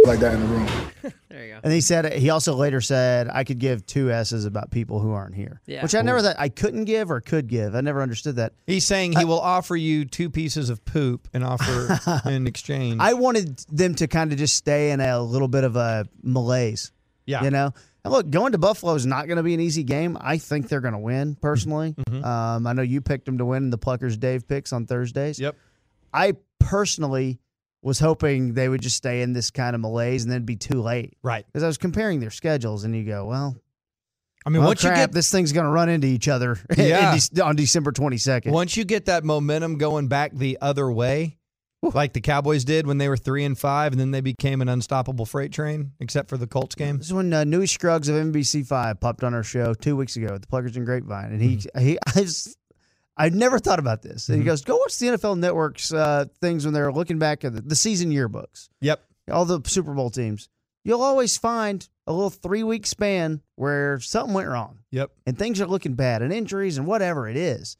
[0.05, 0.69] Can't have no like that in the room.
[1.31, 1.61] There you go.
[1.63, 5.13] And he said he also later said I could give two S's about people who
[5.13, 5.61] aren't here.
[5.65, 5.83] Yeah.
[5.83, 7.77] Which I never thought I couldn't give or could give.
[7.77, 8.53] I never understood that.
[8.67, 12.97] He's saying he will offer you two pieces of poop and offer in exchange.
[13.01, 16.91] I wanted them to kind of just stay in a little bit of a malaise.
[17.27, 17.73] yeah, You know,
[18.05, 20.19] and look, going to Buffalo is not going to be an easy game.
[20.21, 21.95] I think they're going to win personally.
[21.95, 22.25] Mm-hmm.
[22.25, 25.39] Um, I know you picked them to win in the Pluckers Dave picks on Thursdays.
[25.39, 25.57] Yep.
[26.13, 27.39] I personally
[27.83, 30.83] was hoping they would just stay in this kind of malaise and then be too
[30.83, 31.47] late right.
[31.47, 33.57] because I was comparing their schedules and you go, well,
[34.45, 36.59] I mean, well, once crap, you get this thing's going to run into each other
[36.77, 37.15] Yeah.
[37.15, 38.51] Dec- on December 22nd.
[38.53, 41.39] once you get that momentum going back the other way,
[41.83, 44.69] like the Cowboys did when they were three and five, and then they became an
[44.69, 46.99] unstoppable freight train, except for the Colts game.
[46.99, 50.35] This is when uh, Newy Scruggs of NBC5 popped on our show two weeks ago
[50.35, 52.55] at the Pluckers and Grapevine, and he he I was,
[53.21, 54.29] I'd never thought about this.
[54.29, 57.55] And he goes, "Go watch the NFL Network's uh, things when they're looking back at
[57.55, 59.01] the, the season yearbooks, Yep.
[59.31, 60.49] all the Super Bowl teams.
[60.85, 65.11] You'll always find a little three week span where something went wrong Yep.
[65.27, 67.77] and things are looking bad and injuries and whatever it is.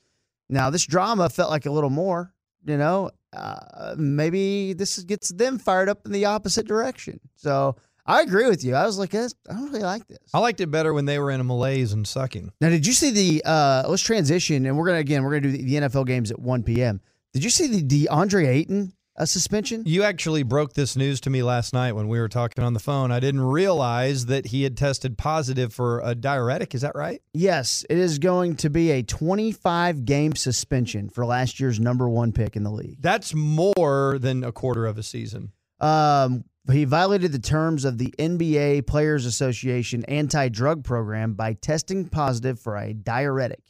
[0.49, 3.11] Now this drama felt like a little more, you know.
[3.33, 7.21] Uh, maybe this gets them fired up in the opposite direction.
[7.37, 8.75] So I agree with you.
[8.75, 10.19] I was like, I don't really like this.
[10.35, 12.53] I liked it better when they were in a malaise and sucking.
[12.61, 13.43] Now, did you see the?
[13.45, 15.23] Uh, let's transition, and we're gonna again.
[15.23, 17.01] We're gonna do the, the NFL games at 1 p.m.
[17.33, 19.85] Did you see the DeAndre Ayton uh, suspension?
[19.87, 22.81] You actually broke this news to me last night when we were talking on the
[22.81, 23.13] phone.
[23.13, 26.75] I didn't realize that he had tested positive for a diuretic.
[26.75, 27.23] Is that right?
[27.33, 32.33] Yes, it is going to be a 25 game suspension for last year's number one
[32.33, 33.01] pick in the league.
[33.01, 35.53] That's more than a quarter of a season.
[35.81, 42.59] Um, he violated the terms of the NBA Players Association anti-drug program by testing positive
[42.61, 43.61] for a diuretic.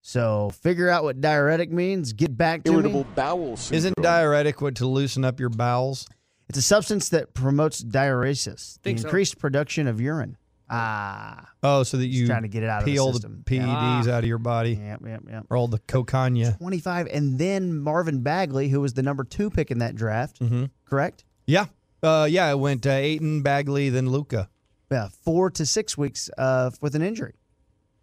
[0.00, 2.12] So figure out what diuretic means.
[2.12, 3.04] Get back to me.
[3.14, 6.08] bowel Isn't diuretic what to loosen up your bowels?
[6.48, 9.06] It's a substance that promotes diuresis, the Think so.
[9.06, 10.36] increased production of urine.
[10.68, 13.14] Ah, Oh, so that you trying to get it out of the pee all the
[13.14, 13.42] system.
[13.46, 14.16] PEDs Yeah.
[14.16, 15.46] out of your body yep, yep, yep.
[15.50, 16.52] or all the cocaine.
[16.54, 20.64] 25, and then Marvin Bagley, who was the number two pick in that draft, Mm-hmm.
[20.86, 21.24] correct?
[21.52, 21.66] Yeah.
[22.02, 24.48] Uh, yeah, it went uh, Ayton, Bagley, then Luka.
[24.90, 27.34] Yeah, four to six weeks uh, with an injury.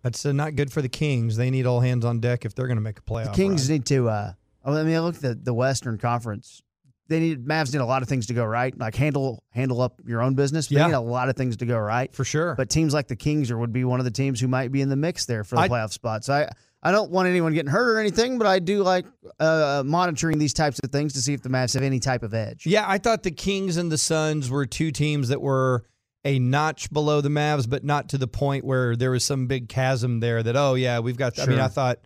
[0.03, 1.35] That's uh, not good for the Kings.
[1.35, 3.25] They need all hands on deck if they're going to make a playoff.
[3.25, 3.73] The Kings run.
[3.75, 4.09] need to.
[4.09, 4.33] Uh,
[4.63, 6.61] I mean, look at the, the Western Conference.
[7.09, 8.77] They need Mavs need a lot of things to go right.
[8.77, 10.67] Like handle handle up your own business.
[10.67, 10.87] They Yeah.
[10.87, 12.13] need a lot of things to go right.
[12.13, 12.53] for sure.
[12.55, 14.81] But teams like the Kings are would be one of the teams who might be
[14.81, 16.23] in the mix there for the I- playoff spot.
[16.23, 16.49] So I
[16.81, 19.05] I don't want anyone getting hurt or anything, but I do like
[19.39, 22.33] uh, monitoring these types of things to see if the Mavs have any type of
[22.33, 22.65] edge.
[22.65, 25.83] Yeah, I thought the Kings and the Suns were two teams that were
[26.23, 29.67] a notch below the Mavs, but not to the point where there was some big
[29.67, 31.37] chasm there that, oh, yeah, we've got.
[31.39, 31.99] I mean, I thought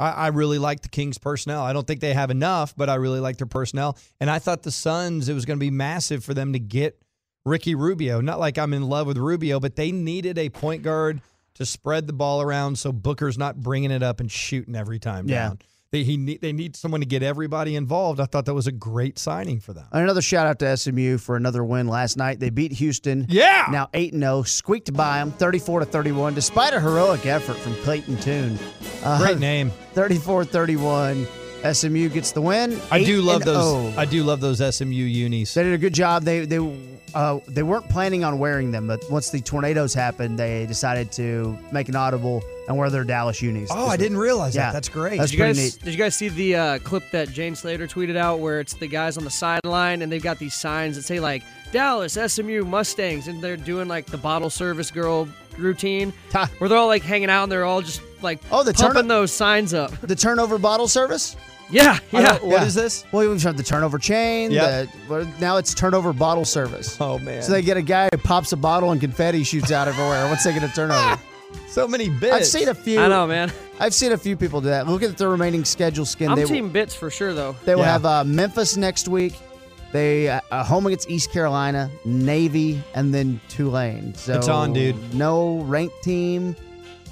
[0.00, 1.62] I, I really like the Kings personnel.
[1.62, 3.96] I don't think they have enough, but I really like their personnel.
[4.20, 7.00] And I thought the Suns, it was going to be massive for them to get
[7.44, 8.20] Ricky Rubio.
[8.20, 11.20] Not like I'm in love with Rubio, but they needed a point guard
[11.58, 15.28] to spread the ball around so Booker's not bringing it up and shooting every time
[15.28, 15.48] Yeah.
[15.48, 15.58] down.
[15.90, 18.20] They, he, need- they need someone to get everybody involved.
[18.20, 19.86] I thought that was a great signing for them.
[19.90, 22.40] Another shout out to SMU for another win last night.
[22.40, 23.24] They beat Houston.
[23.30, 23.68] Yeah.
[23.70, 28.18] Now 8 0, squeaked by them 34 to 31, despite a heroic effort from Clayton
[28.18, 28.58] Tune.
[29.02, 29.70] Uh, Great name.
[29.94, 31.26] 34 31.
[31.72, 32.78] SMU gets the win.
[32.90, 33.56] I do love those.
[33.56, 33.94] oh.
[33.98, 35.54] I do love those SMU unis.
[35.54, 36.22] They did a good job.
[36.22, 36.58] They they
[37.14, 41.58] uh, they weren't planning on wearing them, but once the tornadoes happened, they decided to
[41.72, 43.70] make an audible and wear their Dallas unis.
[43.72, 44.66] Oh, I didn't realize Yeah.
[44.66, 44.72] that.
[44.74, 45.18] That's great.
[45.18, 45.84] That's Did you guys neat.
[45.84, 48.86] did you guys see the uh, clip that Jane Slater tweeted out where it's the
[48.86, 51.42] guys on the sideline and they've got these signs that say like
[51.72, 56.12] Dallas SMU Mustangs and they're doing like the bottle service girl routine
[56.58, 59.08] where they're all like hanging out and they're all just like Oh, the pumping turn-
[59.08, 59.90] those signs up.
[60.02, 61.36] The turnover bottle service?
[61.70, 62.38] Yeah, I yeah.
[62.38, 62.88] don't- yeah.
[63.12, 64.50] Well, we've had the turnover chain.
[64.50, 64.88] Yep.
[65.08, 66.96] the- now it's turnover bottle service.
[67.00, 67.42] Oh man.
[67.42, 70.44] So they get a guy who pops a bottle and confetti shoots out everywhere once
[70.44, 71.20] they get a turnover.
[71.68, 72.34] so many bits.
[72.34, 73.00] I've seen a few.
[73.00, 73.52] I know, man.
[73.80, 74.86] I've seen a few people do that.
[74.86, 76.30] Look at the remaining schedule skin.
[76.30, 77.54] I'm they, team bits for sure though.
[77.64, 79.34] They will have uh, Memphis next week.
[79.92, 84.14] They uh, uh, home against East Carolina, Navy, and then Tulane.
[84.14, 85.14] So It's on, dude.
[85.14, 86.56] No ranked team.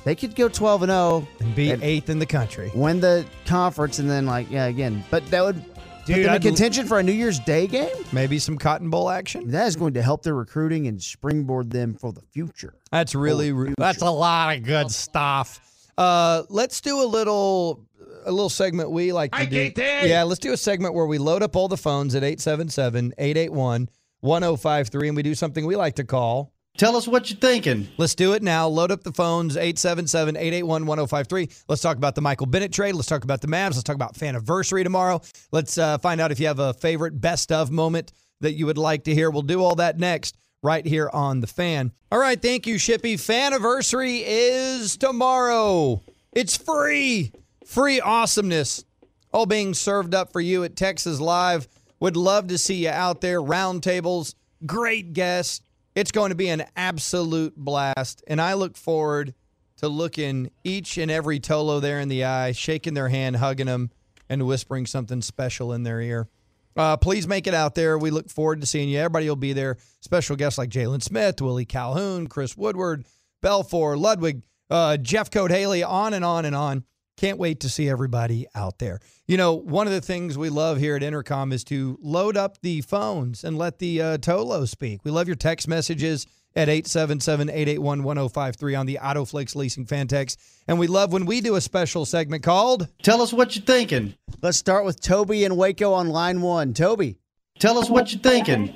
[0.07, 2.71] They could go twelve and zero and be and eighth in the country.
[2.77, 5.03] win the conference, and then like yeah again.
[5.11, 7.67] But that would put Dude, them in I'd l- contention for a New Year's Day
[7.67, 7.91] game.
[8.13, 9.51] Maybe some Cotton Bowl action.
[9.51, 12.75] That is going to help their recruiting and springboard them for the future.
[12.93, 15.61] That's really For the that's a lot of good stuff.
[15.99, 17.85] Uh, let's do a little
[18.25, 19.73] a little segment we like to do.
[19.83, 25.17] Yeah, let's do a segment where we load up all the phones at 877-881-1053 and
[25.17, 27.89] we do something we like to call Tell us what you're thinking.
[27.97, 28.69] Let's do it now.
[28.69, 31.65] Load up the phones 877-881-1053.
[31.69, 32.95] Let's talk about the Michael Bennett trade.
[32.95, 33.73] Let's talk about the Mavs.
[33.73, 35.23] Let's talk about Faniversary tomorrow.
[35.53, 38.77] Let's uh, find out if you have a favorite best of moment that you would
[38.77, 39.31] like to hear.
[39.31, 41.93] We'll do all that next right here on the fan.
[42.13, 43.15] All right, thank you Shippy.
[43.15, 46.03] Faniversary is tomorrow.
[46.33, 47.33] It's free.
[47.65, 48.85] Free awesomeness.
[49.33, 51.69] All being served up for you at Texas Live.
[52.01, 53.41] Would love to see you out there.
[53.41, 54.35] Roundtables,
[54.67, 55.63] great guests.
[55.97, 58.23] It's going to be an absolute blast.
[58.29, 59.35] And I look forward
[59.79, 63.91] to looking each and every Tolo there in the eye, shaking their hand, hugging them,
[64.29, 66.29] and whispering something special in their ear.
[66.77, 67.97] Uh, please make it out there.
[67.97, 68.99] We look forward to seeing you.
[68.99, 69.79] Everybody will be there.
[70.01, 73.07] Special guests like Jalen Smith, Willie Calhoun, Chris Woodward,
[73.43, 76.85] Belfour, Ludwig, uh, Jeff Code Haley, on and on and on.
[77.17, 79.01] Can't wait to see everybody out there.
[79.27, 82.61] You know, one of the things we love here at Intercom is to load up
[82.61, 85.05] the phones and let the uh, Tolo speak.
[85.05, 90.41] We love your text messages at 877-881-1053 on the Autoflex Leasing Fan Text.
[90.69, 94.15] And we love when we do a special segment called Tell us what you're thinking.
[94.43, 96.75] Let's start with Toby and Waco on line one.
[96.75, 97.19] Toby.
[97.59, 98.75] Tell us what you're thinking.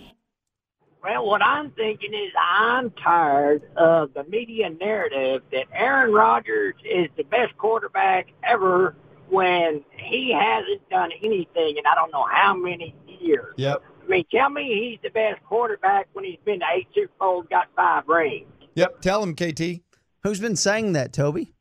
[1.02, 7.08] Well, what I'm thinking is I'm tired of the media narrative that Aaron Rodgers is
[7.16, 8.94] the best quarterback ever
[9.30, 13.54] when he hasn't done anything in I don't know how many years.
[13.56, 13.82] Yep.
[14.04, 17.46] I mean, tell me he's the best quarterback when he's been to eight Super Bowls,
[17.48, 18.46] got five rings.
[18.74, 19.00] Yep.
[19.00, 19.82] Tell him, KT.
[20.22, 21.54] Who's been saying that, Toby?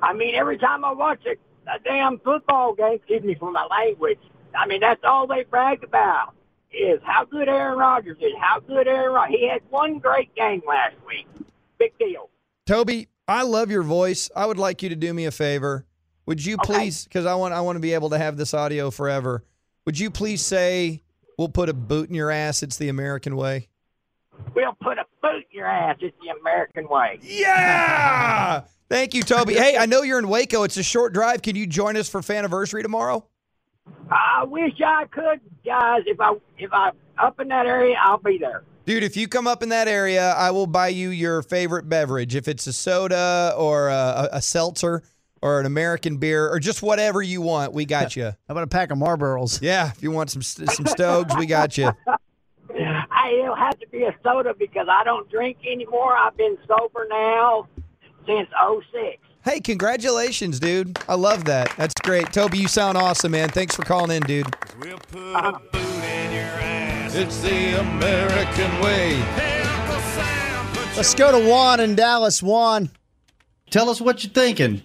[0.00, 1.32] I mean, every time I watch a,
[1.70, 4.18] a damn football game, excuse me for my language,
[4.56, 6.34] I mean, that's all they brag about
[6.72, 9.36] is how good Aaron Rodgers is, how good Aaron Rodgers.
[9.38, 11.26] He had one great game last week.
[11.78, 12.28] Big deal.
[12.66, 14.30] Toby, I love your voice.
[14.34, 15.86] I would like you to do me a favor.
[16.26, 18.90] Would you please, because I want I want to be able to have this audio
[18.90, 19.44] forever.
[19.86, 21.02] Would you please say
[21.38, 22.62] we'll put a boot in your ass?
[22.62, 23.68] It's the American way.
[24.54, 25.96] We'll put a boot in your ass.
[26.00, 27.18] It's the American way.
[27.22, 28.62] Yeah.
[28.88, 29.54] Thank you, Toby.
[29.54, 30.64] Hey, I know you're in Waco.
[30.64, 31.42] It's a short drive.
[31.42, 33.24] Can you join us for Faniversary tomorrow?
[34.10, 36.02] I wish I could, guys.
[36.06, 38.64] If I if I up in that area, I'll be there.
[38.86, 42.34] Dude, if you come up in that area, I will buy you your favorite beverage.
[42.34, 45.02] If it's a soda or a, a seltzer
[45.42, 48.24] or an American beer or just whatever you want, we got you.
[48.24, 49.60] How about a pack of Marlboros?
[49.62, 51.92] Yeah, if you want some some Stogs, we got you.
[52.72, 56.16] Hey, it'll have to be a soda because I don't drink anymore.
[56.16, 57.68] I've been sober now
[58.26, 58.48] since
[58.92, 59.18] '06.
[59.42, 60.98] Hey, congratulations, dude.
[61.08, 61.74] I love that.
[61.78, 62.30] That's great.
[62.30, 63.48] Toby, you sound awesome, man.
[63.48, 64.46] Thanks for calling in, dude.
[67.12, 69.18] It's the American way.
[70.94, 72.42] Let's go to Juan in Dallas.
[72.42, 72.90] Juan.
[73.70, 74.82] Tell us what you're thinking.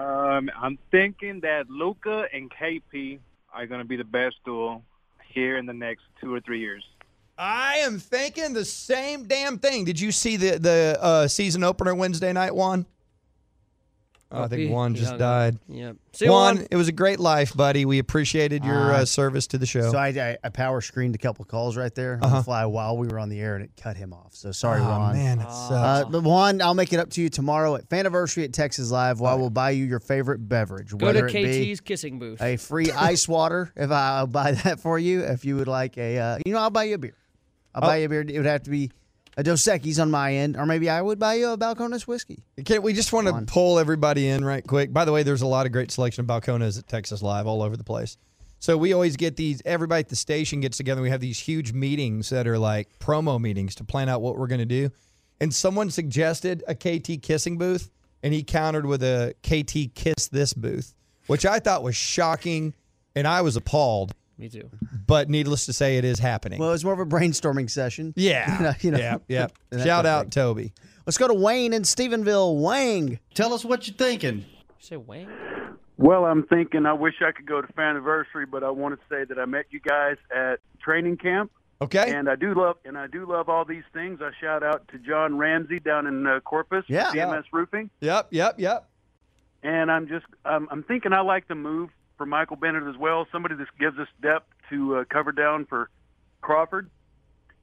[0.00, 3.20] Um, I'm thinking that Luka and KP
[3.52, 4.82] are going to be the best duo
[5.28, 6.84] here in the next two or three years.
[7.38, 9.84] I am thinking the same damn thing.
[9.84, 12.54] Did you see the the uh, season opener Wednesday night?
[12.54, 12.86] Juan?
[14.32, 15.58] Oh, I think Juan just hung died.
[15.68, 15.96] Yep.
[16.12, 16.66] See Juan, Juan.
[16.68, 17.84] it was a great life, buddy.
[17.84, 19.88] We appreciated your Uh, uh, service to the show.
[19.92, 22.38] So I, I, I power screened a couple calls right there on Uh-huh.
[22.38, 24.34] the fly while we were on the air, and it cut him off.
[24.34, 25.14] So sorry, Oh, Ron.
[25.14, 25.70] man, that sucks.
[25.70, 29.20] Uh, but Juan, I'll make it up to you tomorrow at Faniversary at Texas Live.
[29.20, 32.18] Where I will buy you your favorite beverage, Go to whether it be KT's kissing
[32.18, 32.42] booth.
[32.42, 33.72] a free ice water.
[33.76, 36.58] If I, I'll buy that for you, if you would like a, uh, you know,
[36.58, 37.14] I'll buy you a beer.
[37.76, 37.86] I'll Oh.
[37.88, 38.22] buy you a beer.
[38.22, 38.90] It would have to be
[39.36, 42.42] a Dos Equis on my end, or maybe I would buy you a Balcones whiskey.
[42.58, 44.92] Okay, we just want to pull everybody in right quick.
[44.92, 47.62] By the way, there's a lot of great selection of balcones at Texas Live all
[47.62, 48.16] over the place.
[48.58, 49.60] So we always get these.
[49.66, 51.02] Everybody at the station gets together.
[51.02, 54.46] We have these huge meetings that are like promo meetings to plan out what we're
[54.46, 54.90] going to do.
[55.38, 57.90] And someone suggested a KT kissing booth,
[58.22, 60.94] and he countered with a KT kiss this booth,
[61.26, 62.72] which I thought was shocking,
[63.14, 64.14] and I was appalled.
[64.38, 64.70] Me too.
[65.06, 66.58] But needless to say, it is happening.
[66.58, 68.12] Well, it was more of a brainstorming session.
[68.16, 68.56] Yeah.
[68.80, 69.20] you know, you know.
[69.28, 69.84] Yeah, yeah.
[69.84, 70.30] Shout out thing.
[70.30, 70.72] Toby.
[71.06, 72.60] Let's go to Wayne in Stephenville.
[72.60, 73.18] Wang.
[73.34, 74.38] Tell us what you're thinking.
[74.38, 74.44] You
[74.80, 75.30] say Wayne?
[75.98, 79.24] Well, I'm thinking I wish I could go to Faniversary, but I want to say
[79.24, 81.50] that I met you guys at training camp.
[81.80, 82.10] Okay.
[82.14, 84.20] And I do love and I do love all these things.
[84.22, 87.10] I shout out to John Ramsey down in uh, Corpus, Yeah.
[87.12, 87.90] CMS Roofing.
[88.00, 88.88] Yep, yep, yep.
[89.62, 93.26] And I'm just um, I'm thinking I like the move for Michael Bennett as well.
[93.32, 95.90] Somebody that gives us depth to uh, cover down for
[96.40, 96.90] Crawford,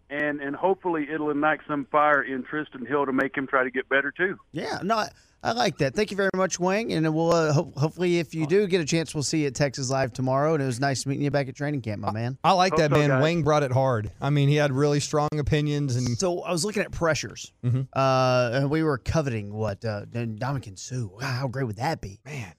[0.10, 3.72] and and hopefully it'll ignite some fire in Trysten Hill to make him try to
[3.72, 4.38] get better too.
[4.52, 5.10] Yeah, no, I,
[5.46, 5.94] I like that.
[5.94, 6.94] Thank you very much, Wang.
[6.94, 9.56] And we'll uh, ho- hopefully, if you do get a chance, we'll see you at
[9.56, 10.54] Texas Live tomorrow.
[10.54, 12.38] And it was nice meeting you back at training camp, my man.
[12.46, 13.10] I like that so, man.
[13.10, 13.24] guys.
[13.24, 14.10] Wayne brought it hard.
[14.22, 17.82] I mean, he had really strong opinions and So I was looking at pressures, Mm-hmm.
[17.94, 21.08] uh, and we were coveting what uh, Ndamukong Suh.
[21.08, 22.54] Wow, how great would that be, man?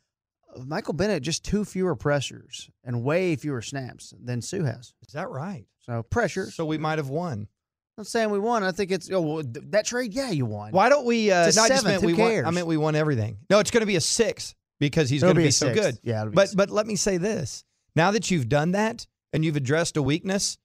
[0.67, 4.95] Michael Bennett just two fewer pressures and way fewer snaps than Suh has.
[5.07, 5.65] Is that right?
[5.81, 6.51] So pressure.
[6.51, 7.49] So we might have won.
[7.97, 8.65] I'm saying we won.
[8.65, 10.15] I think it's oh, well, th- that trade.
[10.15, 10.73] Yeah, you won.
[10.73, 11.31] Why don't we?
[11.31, 12.03] Uh, It's no, I just seventh.
[12.03, 12.31] meant Who we won.
[12.33, 12.47] cares?
[12.47, 13.39] I meant we won everything.
[13.51, 15.83] No, it's going to be a six because he's going to be be, so sixth.
[15.83, 15.99] good.
[16.03, 17.65] Yeah, it'll be a but but let me say this:
[17.95, 20.59] now that you've done that and you've addressed a weakness,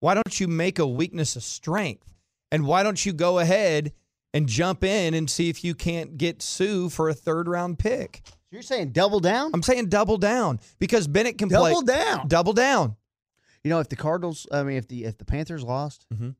[0.00, 2.14] why don't you make a weakness a strength?
[2.50, 3.92] And why don't you go ahead
[4.32, 8.22] and jump in and see if you can't get Suh for a third round pick?
[8.50, 9.50] You're saying double down?
[9.54, 12.28] I'm saying double down because Bennett can play Double down.
[12.28, 12.96] Double down.
[13.62, 16.34] You know, if the Cardinals, I mean, if the if the Panthers lost, Mhm.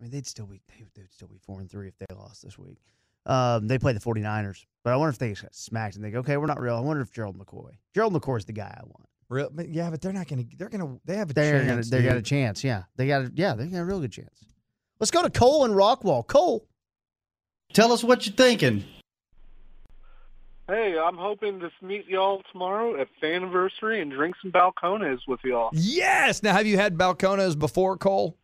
[0.00, 2.42] I mean, they'd still be they, they'd still be four and three if they lost
[2.42, 2.78] this week.
[3.26, 6.10] Um, they play the 49ers, but I wonder if they just got smacked and they
[6.10, 6.76] go, okay, we're not real.
[6.76, 9.08] I wonder if Gerald McCoy, Gerald McCoy's the guy I want.
[9.30, 10.56] Real, but yeah, but they're not going to.
[10.56, 11.00] They're going to.
[11.06, 11.90] They have a They're gonna, chance.
[11.90, 12.62] they got a chance.
[12.64, 14.44] Yeah, they got a, yeah, they got a real good chance.
[15.00, 16.26] Let's go to Cole and Rockwall.
[16.26, 16.66] Cole,
[17.72, 18.84] Tell us what you're thinking.
[20.66, 25.68] Hey, I'm hoping to meet y'all tomorrow at Faniversary and drink some balcones with y'all.
[25.74, 26.42] Yes.
[26.42, 28.38] Now, have you had balcones before, Cole?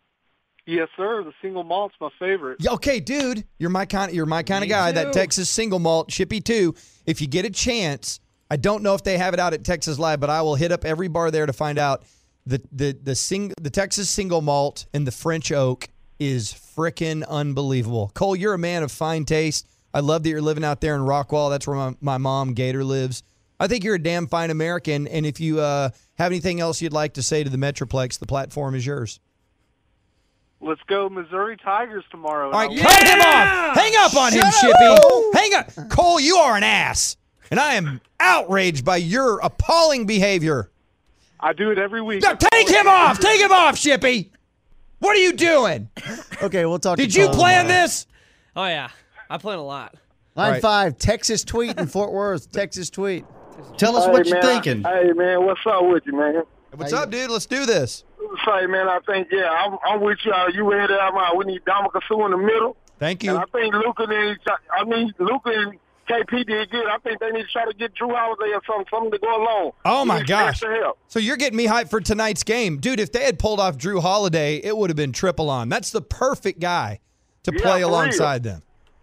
[0.66, 1.24] Yes, sir.
[1.24, 2.58] The single malt's my favorite.
[2.60, 4.12] Yeah, Okay, dude, you're my kind.
[4.12, 4.90] You're my kind of guy.
[4.92, 4.96] too.
[4.96, 6.74] That Texas single malt Shippy two.
[7.06, 9.98] If you get a chance, I don't know if they have it out at Texas
[9.98, 12.04] Live, but I will hit up every bar there to find out.
[12.46, 18.10] The the the sing the Texas single malt and the French oak is frickin' unbelievable.
[18.14, 19.66] Cole, you're a man of fine taste.
[19.92, 21.50] I love that you're living out there in Rockwall.
[21.50, 23.22] That's where my, my mom Gator lives.
[23.58, 25.06] I think you're a damn fine American.
[25.08, 28.26] And if you uh, have anything else you'd like to say to the Metroplex, the
[28.26, 29.20] platform is yours.
[30.62, 32.50] Let's go Missouri Tigers tomorrow.
[32.50, 33.76] All right, cut him off.
[33.76, 35.34] Hang up on him, Shippy.
[35.34, 35.88] Hang up.
[35.88, 37.16] Cole, you are an ass.
[37.50, 40.70] And I am outraged by your appalling behavior.
[41.40, 42.22] I do it every week.
[42.22, 43.18] No, take him off.
[43.18, 44.28] Take him off, Shippy.
[44.98, 45.88] What are you doing?
[46.42, 46.98] okay, we'll talk.
[46.98, 48.06] Did to you Cole plan this?
[48.54, 48.90] Oh yeah,
[49.30, 49.94] I plan a lot.
[50.34, 50.62] Line Right.
[50.62, 52.50] five, Texas tweet in Fort Worth.
[52.52, 53.24] Texas tweet.
[53.76, 54.82] Tell us Hey, what you're man, I- thinking.
[54.82, 56.42] hey man, what's up with you, man?
[56.74, 57.30] What's up, dude?
[57.30, 58.04] Let's do this.
[58.44, 60.32] Say, man, I think yeah, I'm, I'm with you.
[60.54, 61.34] You read it out uh, my.
[61.36, 62.76] We need Ndamukong Suh in the middle.
[62.98, 64.40] Thank And I think Luka needs.
[64.78, 65.72] I mean, Luka and
[66.08, 66.86] KP did good.
[66.86, 69.42] I think they need to try to get Jrue Holiday or something, something to go
[69.42, 69.72] along.
[69.84, 70.62] Oh my gosh.
[71.08, 72.78] So you're getting me hyped for tonight's game.
[72.78, 75.68] Dude, if they had pulled off Jrue Holiday, it would have been triple on.
[75.68, 77.00] That's the perfect guy
[77.44, 78.62] to Yeah, play for alongside them.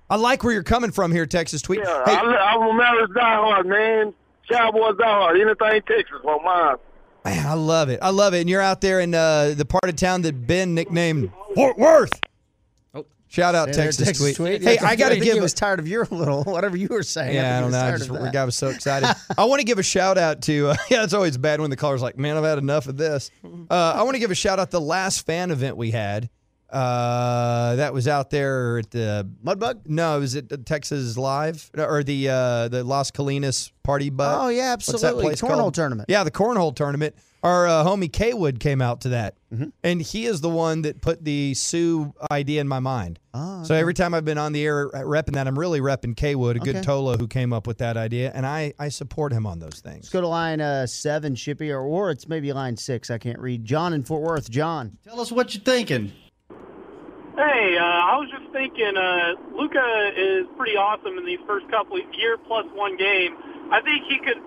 [0.10, 1.82] I like where you're coming from here, Texas Tweet.
[1.84, 4.14] Yeah, Hey, I, I'm a Mariners diehard, man.
[4.50, 5.42] Cowboys diehard.
[5.42, 6.78] Anything Texas, well, mine.
[7.26, 8.00] Man, I love it.
[8.02, 8.40] I love it.
[8.42, 12.18] And you're out there in uh, the part of town that Ben nicknamed Fort Worth.
[12.94, 14.62] Oh, shout out Say there, Texas, Tweet.
[14.62, 15.34] Yeah, Hey, I got to think give.
[15.34, 17.36] He was tired of your little whatever you were saying.
[17.36, 17.92] yeah, I think don't know.
[17.92, 19.10] was I just the guy was so excited.
[19.38, 20.70] I want to give a shout out to.
[20.70, 23.30] Uh, yeah, it's always bad when the caller's like, "Man, I've had enough of this."
[23.44, 26.30] Uh, I want to give a shout out the last fan event we had
[26.70, 29.88] Uh, that was out there at the Mudbug.
[29.88, 34.38] No, it was at the Texas Live or the uh, the Las Colinas Party Butt.
[34.40, 35.24] Oh, yeah, What's that absolutely.
[35.24, 35.74] place Cornhole called?
[35.76, 36.10] tournament.
[36.10, 37.16] Yeah, the cornhole tournament.
[37.44, 39.70] Our uh, homie K Wood came out to that, Mm-hmm.
[39.82, 43.18] and he is the one that put the Suh idea in my mind.
[43.34, 46.36] Oh, So every time I've been on the air repping that, I'm really repping K
[46.36, 46.86] Wood, a good Okay.
[46.86, 50.00] Tolo who came up with that idea, and I I support him on those things.
[50.06, 53.10] Let's go to line uh, seven, Shippy, or, or it's maybe line six.
[53.10, 53.64] I can't read.
[53.64, 54.50] John in Fort Worth.
[54.50, 54.98] John.
[55.08, 56.12] Tell us what you're thinking.
[57.38, 61.94] Hey, uh, I was just thinking, uh, Luka is pretty awesome in these first couple
[62.18, 63.38] year plus one game.
[63.70, 64.42] I think he could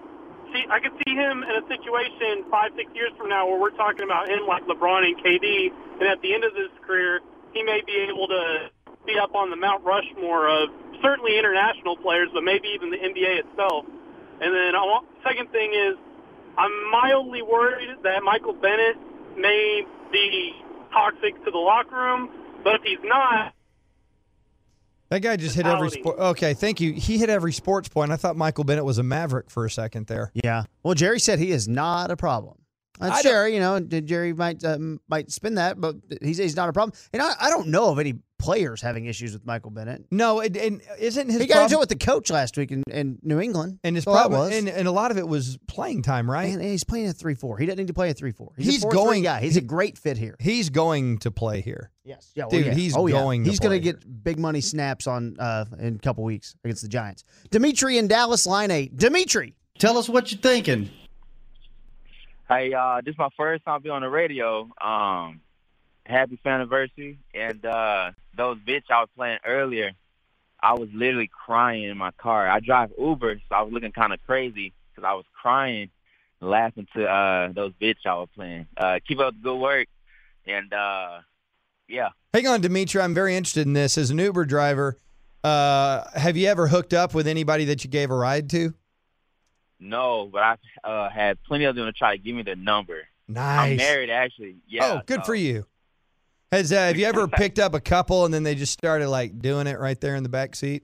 [0.51, 3.78] see, I could see him in a situation five, six years from now where we're
[3.78, 5.70] talking about him like LeBron and KD,
[6.03, 7.22] and at the end of his career,
[7.55, 8.74] he may be able to
[9.07, 13.47] be up on the Mount Rushmore of certainly international players, but maybe even the NBA
[13.47, 13.86] itself.
[14.43, 15.95] And then I want, second thing is,
[16.59, 18.99] I'm mildly worried that Michael Bennett
[19.38, 20.59] may be
[20.91, 23.52] toxic to the locker room, but if he's not,
[25.08, 26.18] That guy just hit every sport.
[26.18, 26.92] Okay, thank you.
[26.92, 28.12] He hit every sports point.
[28.12, 30.30] I thought Michael Bennett was a Maverick for a second there.
[30.34, 30.64] Yeah.
[30.84, 32.56] Well, Jerry said he is not a problem.
[33.00, 36.68] That's Jerry, you know, Jerry might um, might spin that, but he says he's not
[36.68, 36.96] a problem.
[37.14, 40.07] And I, I don't know of any players having issues with Michael Bennett.
[40.11, 42.72] No, and, and isn't his he got problem, into it with the coach last week
[42.72, 43.78] in, in New England.
[43.84, 44.53] and his problem, was.
[44.53, 46.53] and, and a lot of it was playing time, right?
[46.53, 47.59] And he's playing a three four.
[47.59, 48.53] He doesn't need to play a three four.
[48.57, 49.41] He's, He's a 4-3 going- guy.
[49.41, 50.36] He's a great fit here.
[50.41, 51.91] He's going to play here.
[52.03, 52.74] Yes, yeah, well, Dude, yeah.
[52.74, 53.20] he's oh, yeah.
[53.20, 56.57] going to He's going to get big money snaps on uh, in a couple weeks
[56.64, 57.24] against the Giants.
[57.51, 58.97] Dimitri in Dallas, line eight.
[58.97, 60.91] Dimitri, Tell us what you're thinking.
[62.49, 64.68] Hey, uh, this is my first time being on the radio.
[64.78, 65.41] Um,
[66.11, 67.18] happy anniversary.
[67.34, 69.92] And uh, those bitch I was playing earlier,
[70.61, 72.48] I was literally crying in my car.
[72.48, 75.90] I drive Uber, so I was looking kind of crazy because I was crying,
[76.40, 78.66] laughing to uh, those bitch I was playing.
[78.76, 79.88] Uh, keep up the good work.
[80.46, 81.20] And uh,
[81.88, 82.11] yeah.
[82.34, 83.00] Hang on, Dimitri.
[83.00, 83.96] I'm very interested in this.
[83.96, 84.98] As an Uber driver,
[85.42, 88.74] uh, have you ever hooked up with anybody that you gave a ride to?
[89.78, 93.08] No, but I've uh, had plenty of them to try to give me the number.
[93.26, 93.70] Nice.
[93.70, 94.56] I'm married, actually.
[94.68, 94.84] Yeah.
[94.84, 95.66] oh, good so- for you.
[96.53, 99.40] Has uh, have you ever picked up a couple and then they just started like
[99.40, 100.82] doing it right there in the back seat?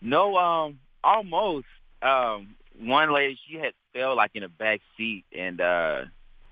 [0.00, 1.66] No, um, almost.
[2.02, 6.04] Um, one lady she had fell like in the back seat, and uh,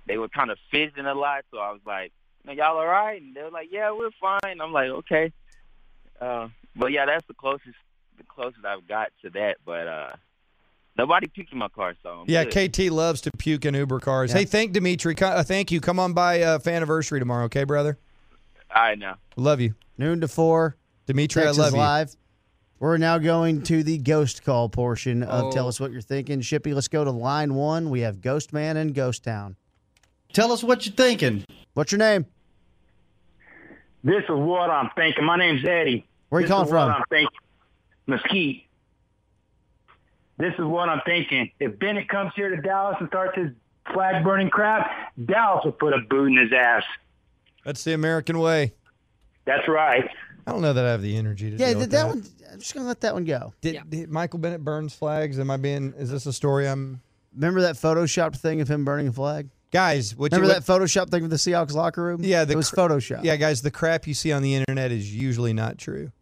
[0.06, 1.44] they were kind of fidgeting a lot.
[1.50, 2.12] So I was like,
[2.44, 5.32] "No, y'all all right?" And they were like, "Yeah, we're fine." I'm like, "Okay."
[6.20, 7.74] Uh, but yeah, that's the closest,
[8.18, 9.56] the closest I've got to that.
[9.66, 10.12] But uh,
[10.96, 12.72] nobody puked in my car, so I'm Yeah, good.
[12.72, 14.30] KT loves to puke in Uber cars.
[14.30, 14.38] Yeah.
[14.38, 15.16] Hey, thank Dimitri.
[15.20, 15.80] Uh, thank you.
[15.80, 17.98] Come on by uh, fan anniversary tomorrow, okay, brother?
[18.74, 19.16] All right now.
[19.36, 20.76] Love you, noon to four.
[21.06, 21.42] Dimitri.
[21.42, 21.78] Texas I love you.
[21.78, 22.16] Live.
[22.78, 25.52] We're now going to the ghost call portion of Oh.
[25.52, 26.40] Tell Us What You're Thinking.
[26.40, 27.90] Shippy, let's go to line one.
[27.90, 29.54] We have Ghost Man and Ghost Town.
[30.32, 31.44] Tell us what you're thinking.
[31.74, 32.26] What's your name?
[34.02, 35.24] This is what I'm thinking.
[35.24, 36.04] My name's Eddie.
[36.30, 36.90] Where are you this calling is what from?
[36.94, 37.38] I'm thinking.
[38.08, 38.66] Mesquite.
[40.38, 41.50] This is what I'm thinking.
[41.60, 43.50] If Bennett comes here to Dallas and starts his
[43.92, 44.90] flag burning crap,
[45.24, 46.82] Dallas will put a boot in his ass.
[47.64, 48.72] That's the American way.
[49.44, 50.04] That's right.
[50.46, 52.08] I don't know that I have the energy to Yeah, deal that, with that that.
[52.08, 52.24] one.
[52.52, 53.54] I'm just gonna let that one go.
[53.60, 55.38] Did, did Michael Bennett burns flags?
[55.38, 55.94] Am I being?
[55.96, 57.00] Is this a story I'm?
[57.34, 59.48] Remember that Photoshop thing of him burning a flag?
[59.70, 62.20] Guys, what Remember you, that Photoshop thing of the Seahawks locker room?
[62.22, 63.24] Yeah, the it was cr- Photoshop.
[63.24, 66.12] Yeah, guys, the crap you see on the internet is usually not true.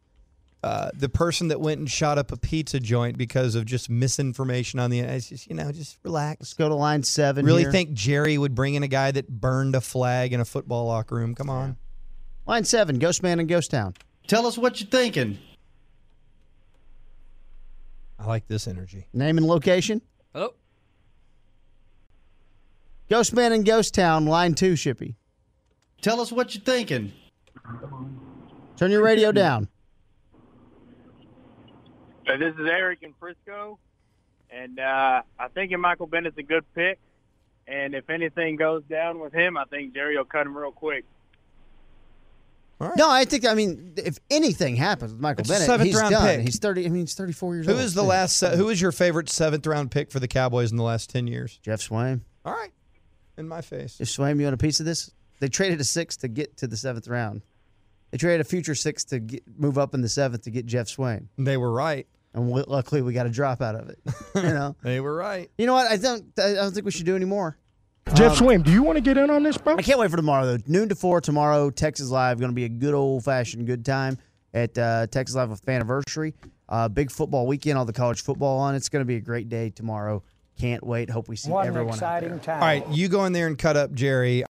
[0.63, 4.79] Uh, the person that went and shot up a pizza joint because of just misinformation
[4.79, 6.41] on the internet, it's just you know, just relax.
[6.41, 7.47] Let's go to line seven.
[7.47, 7.73] Really here.
[7.73, 11.15] think Jerry would bring in a guy that burned a flag in a football locker
[11.15, 11.35] room?
[11.35, 11.77] Come on.
[12.47, 12.99] line seven.
[12.99, 13.95] Ghost Man and Ghost Town.
[14.27, 15.39] Tell us what you're thinking.
[18.19, 19.07] I like this energy.
[19.15, 20.03] Name and location.
[20.35, 20.53] Oh.
[23.09, 24.27] Ghost Man and Ghost Town.
[24.27, 24.75] Line two.
[24.75, 25.15] Shippy.
[26.03, 27.13] Tell us what you're thinking.
[28.77, 29.69] Turn your radio down.
[32.31, 33.79] So this is Eric in Frisco,
[34.51, 36.99] and uh, I think Michael Bennett's a good pick.
[37.67, 41.05] And if anything goes down with him, I think Jerry will cut him real quick.
[42.97, 43.47] No, I think.
[43.47, 46.37] I mean, if anything happens with Michael It's Bennett, seventh he's round done.
[46.37, 46.41] pick.
[46.47, 46.87] He's thirty.
[46.87, 47.81] I mean, he's thirty-four years Who old.
[47.81, 48.39] Who is the last?
[48.39, 51.27] se- Who is your favorite seventh round pick for the Cowboys in the last ten
[51.27, 51.59] years?
[51.63, 52.23] Jeff Swaim.
[52.45, 52.71] All right,
[53.37, 54.01] in my face.
[54.01, 55.11] If Swaim, you want a piece of this?
[55.41, 57.43] They traded a six to get to the seventh round.
[58.13, 60.87] They traded a future six to get, move up in the seventh to get Jeff
[60.89, 61.27] Swaim.
[61.37, 63.99] They were right, and we, luckily we got a drop out of it.
[64.35, 65.51] you know, they were right.
[65.59, 65.91] You know what?
[65.91, 66.25] I don't.
[66.39, 67.57] I don't think we should do any more.
[68.15, 69.77] Jeff Um, Swaim, do you want to get in on this, bro?
[69.77, 70.59] I can't wait for tomorrow though.
[70.67, 71.71] Noon to four tomorrow.
[71.71, 74.19] Texas Live going to be a good old fashioned good time
[74.55, 76.35] at uh, Texas Live with anniversary.
[76.69, 77.79] Uh, big football weekend.
[77.79, 78.75] All the college football on.
[78.75, 80.23] It's going to be a great day tomorrow.
[80.59, 81.09] Can't wait.
[81.11, 81.95] Hope we see What an everyone.
[81.95, 82.17] out there.
[82.19, 82.55] exciting time.
[82.61, 84.45] All right, you go in there and cut up Jerry.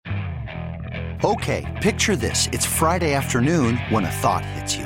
[1.24, 2.48] Okay, picture this.
[2.52, 4.86] It's Friday afternoon when a thought hits you.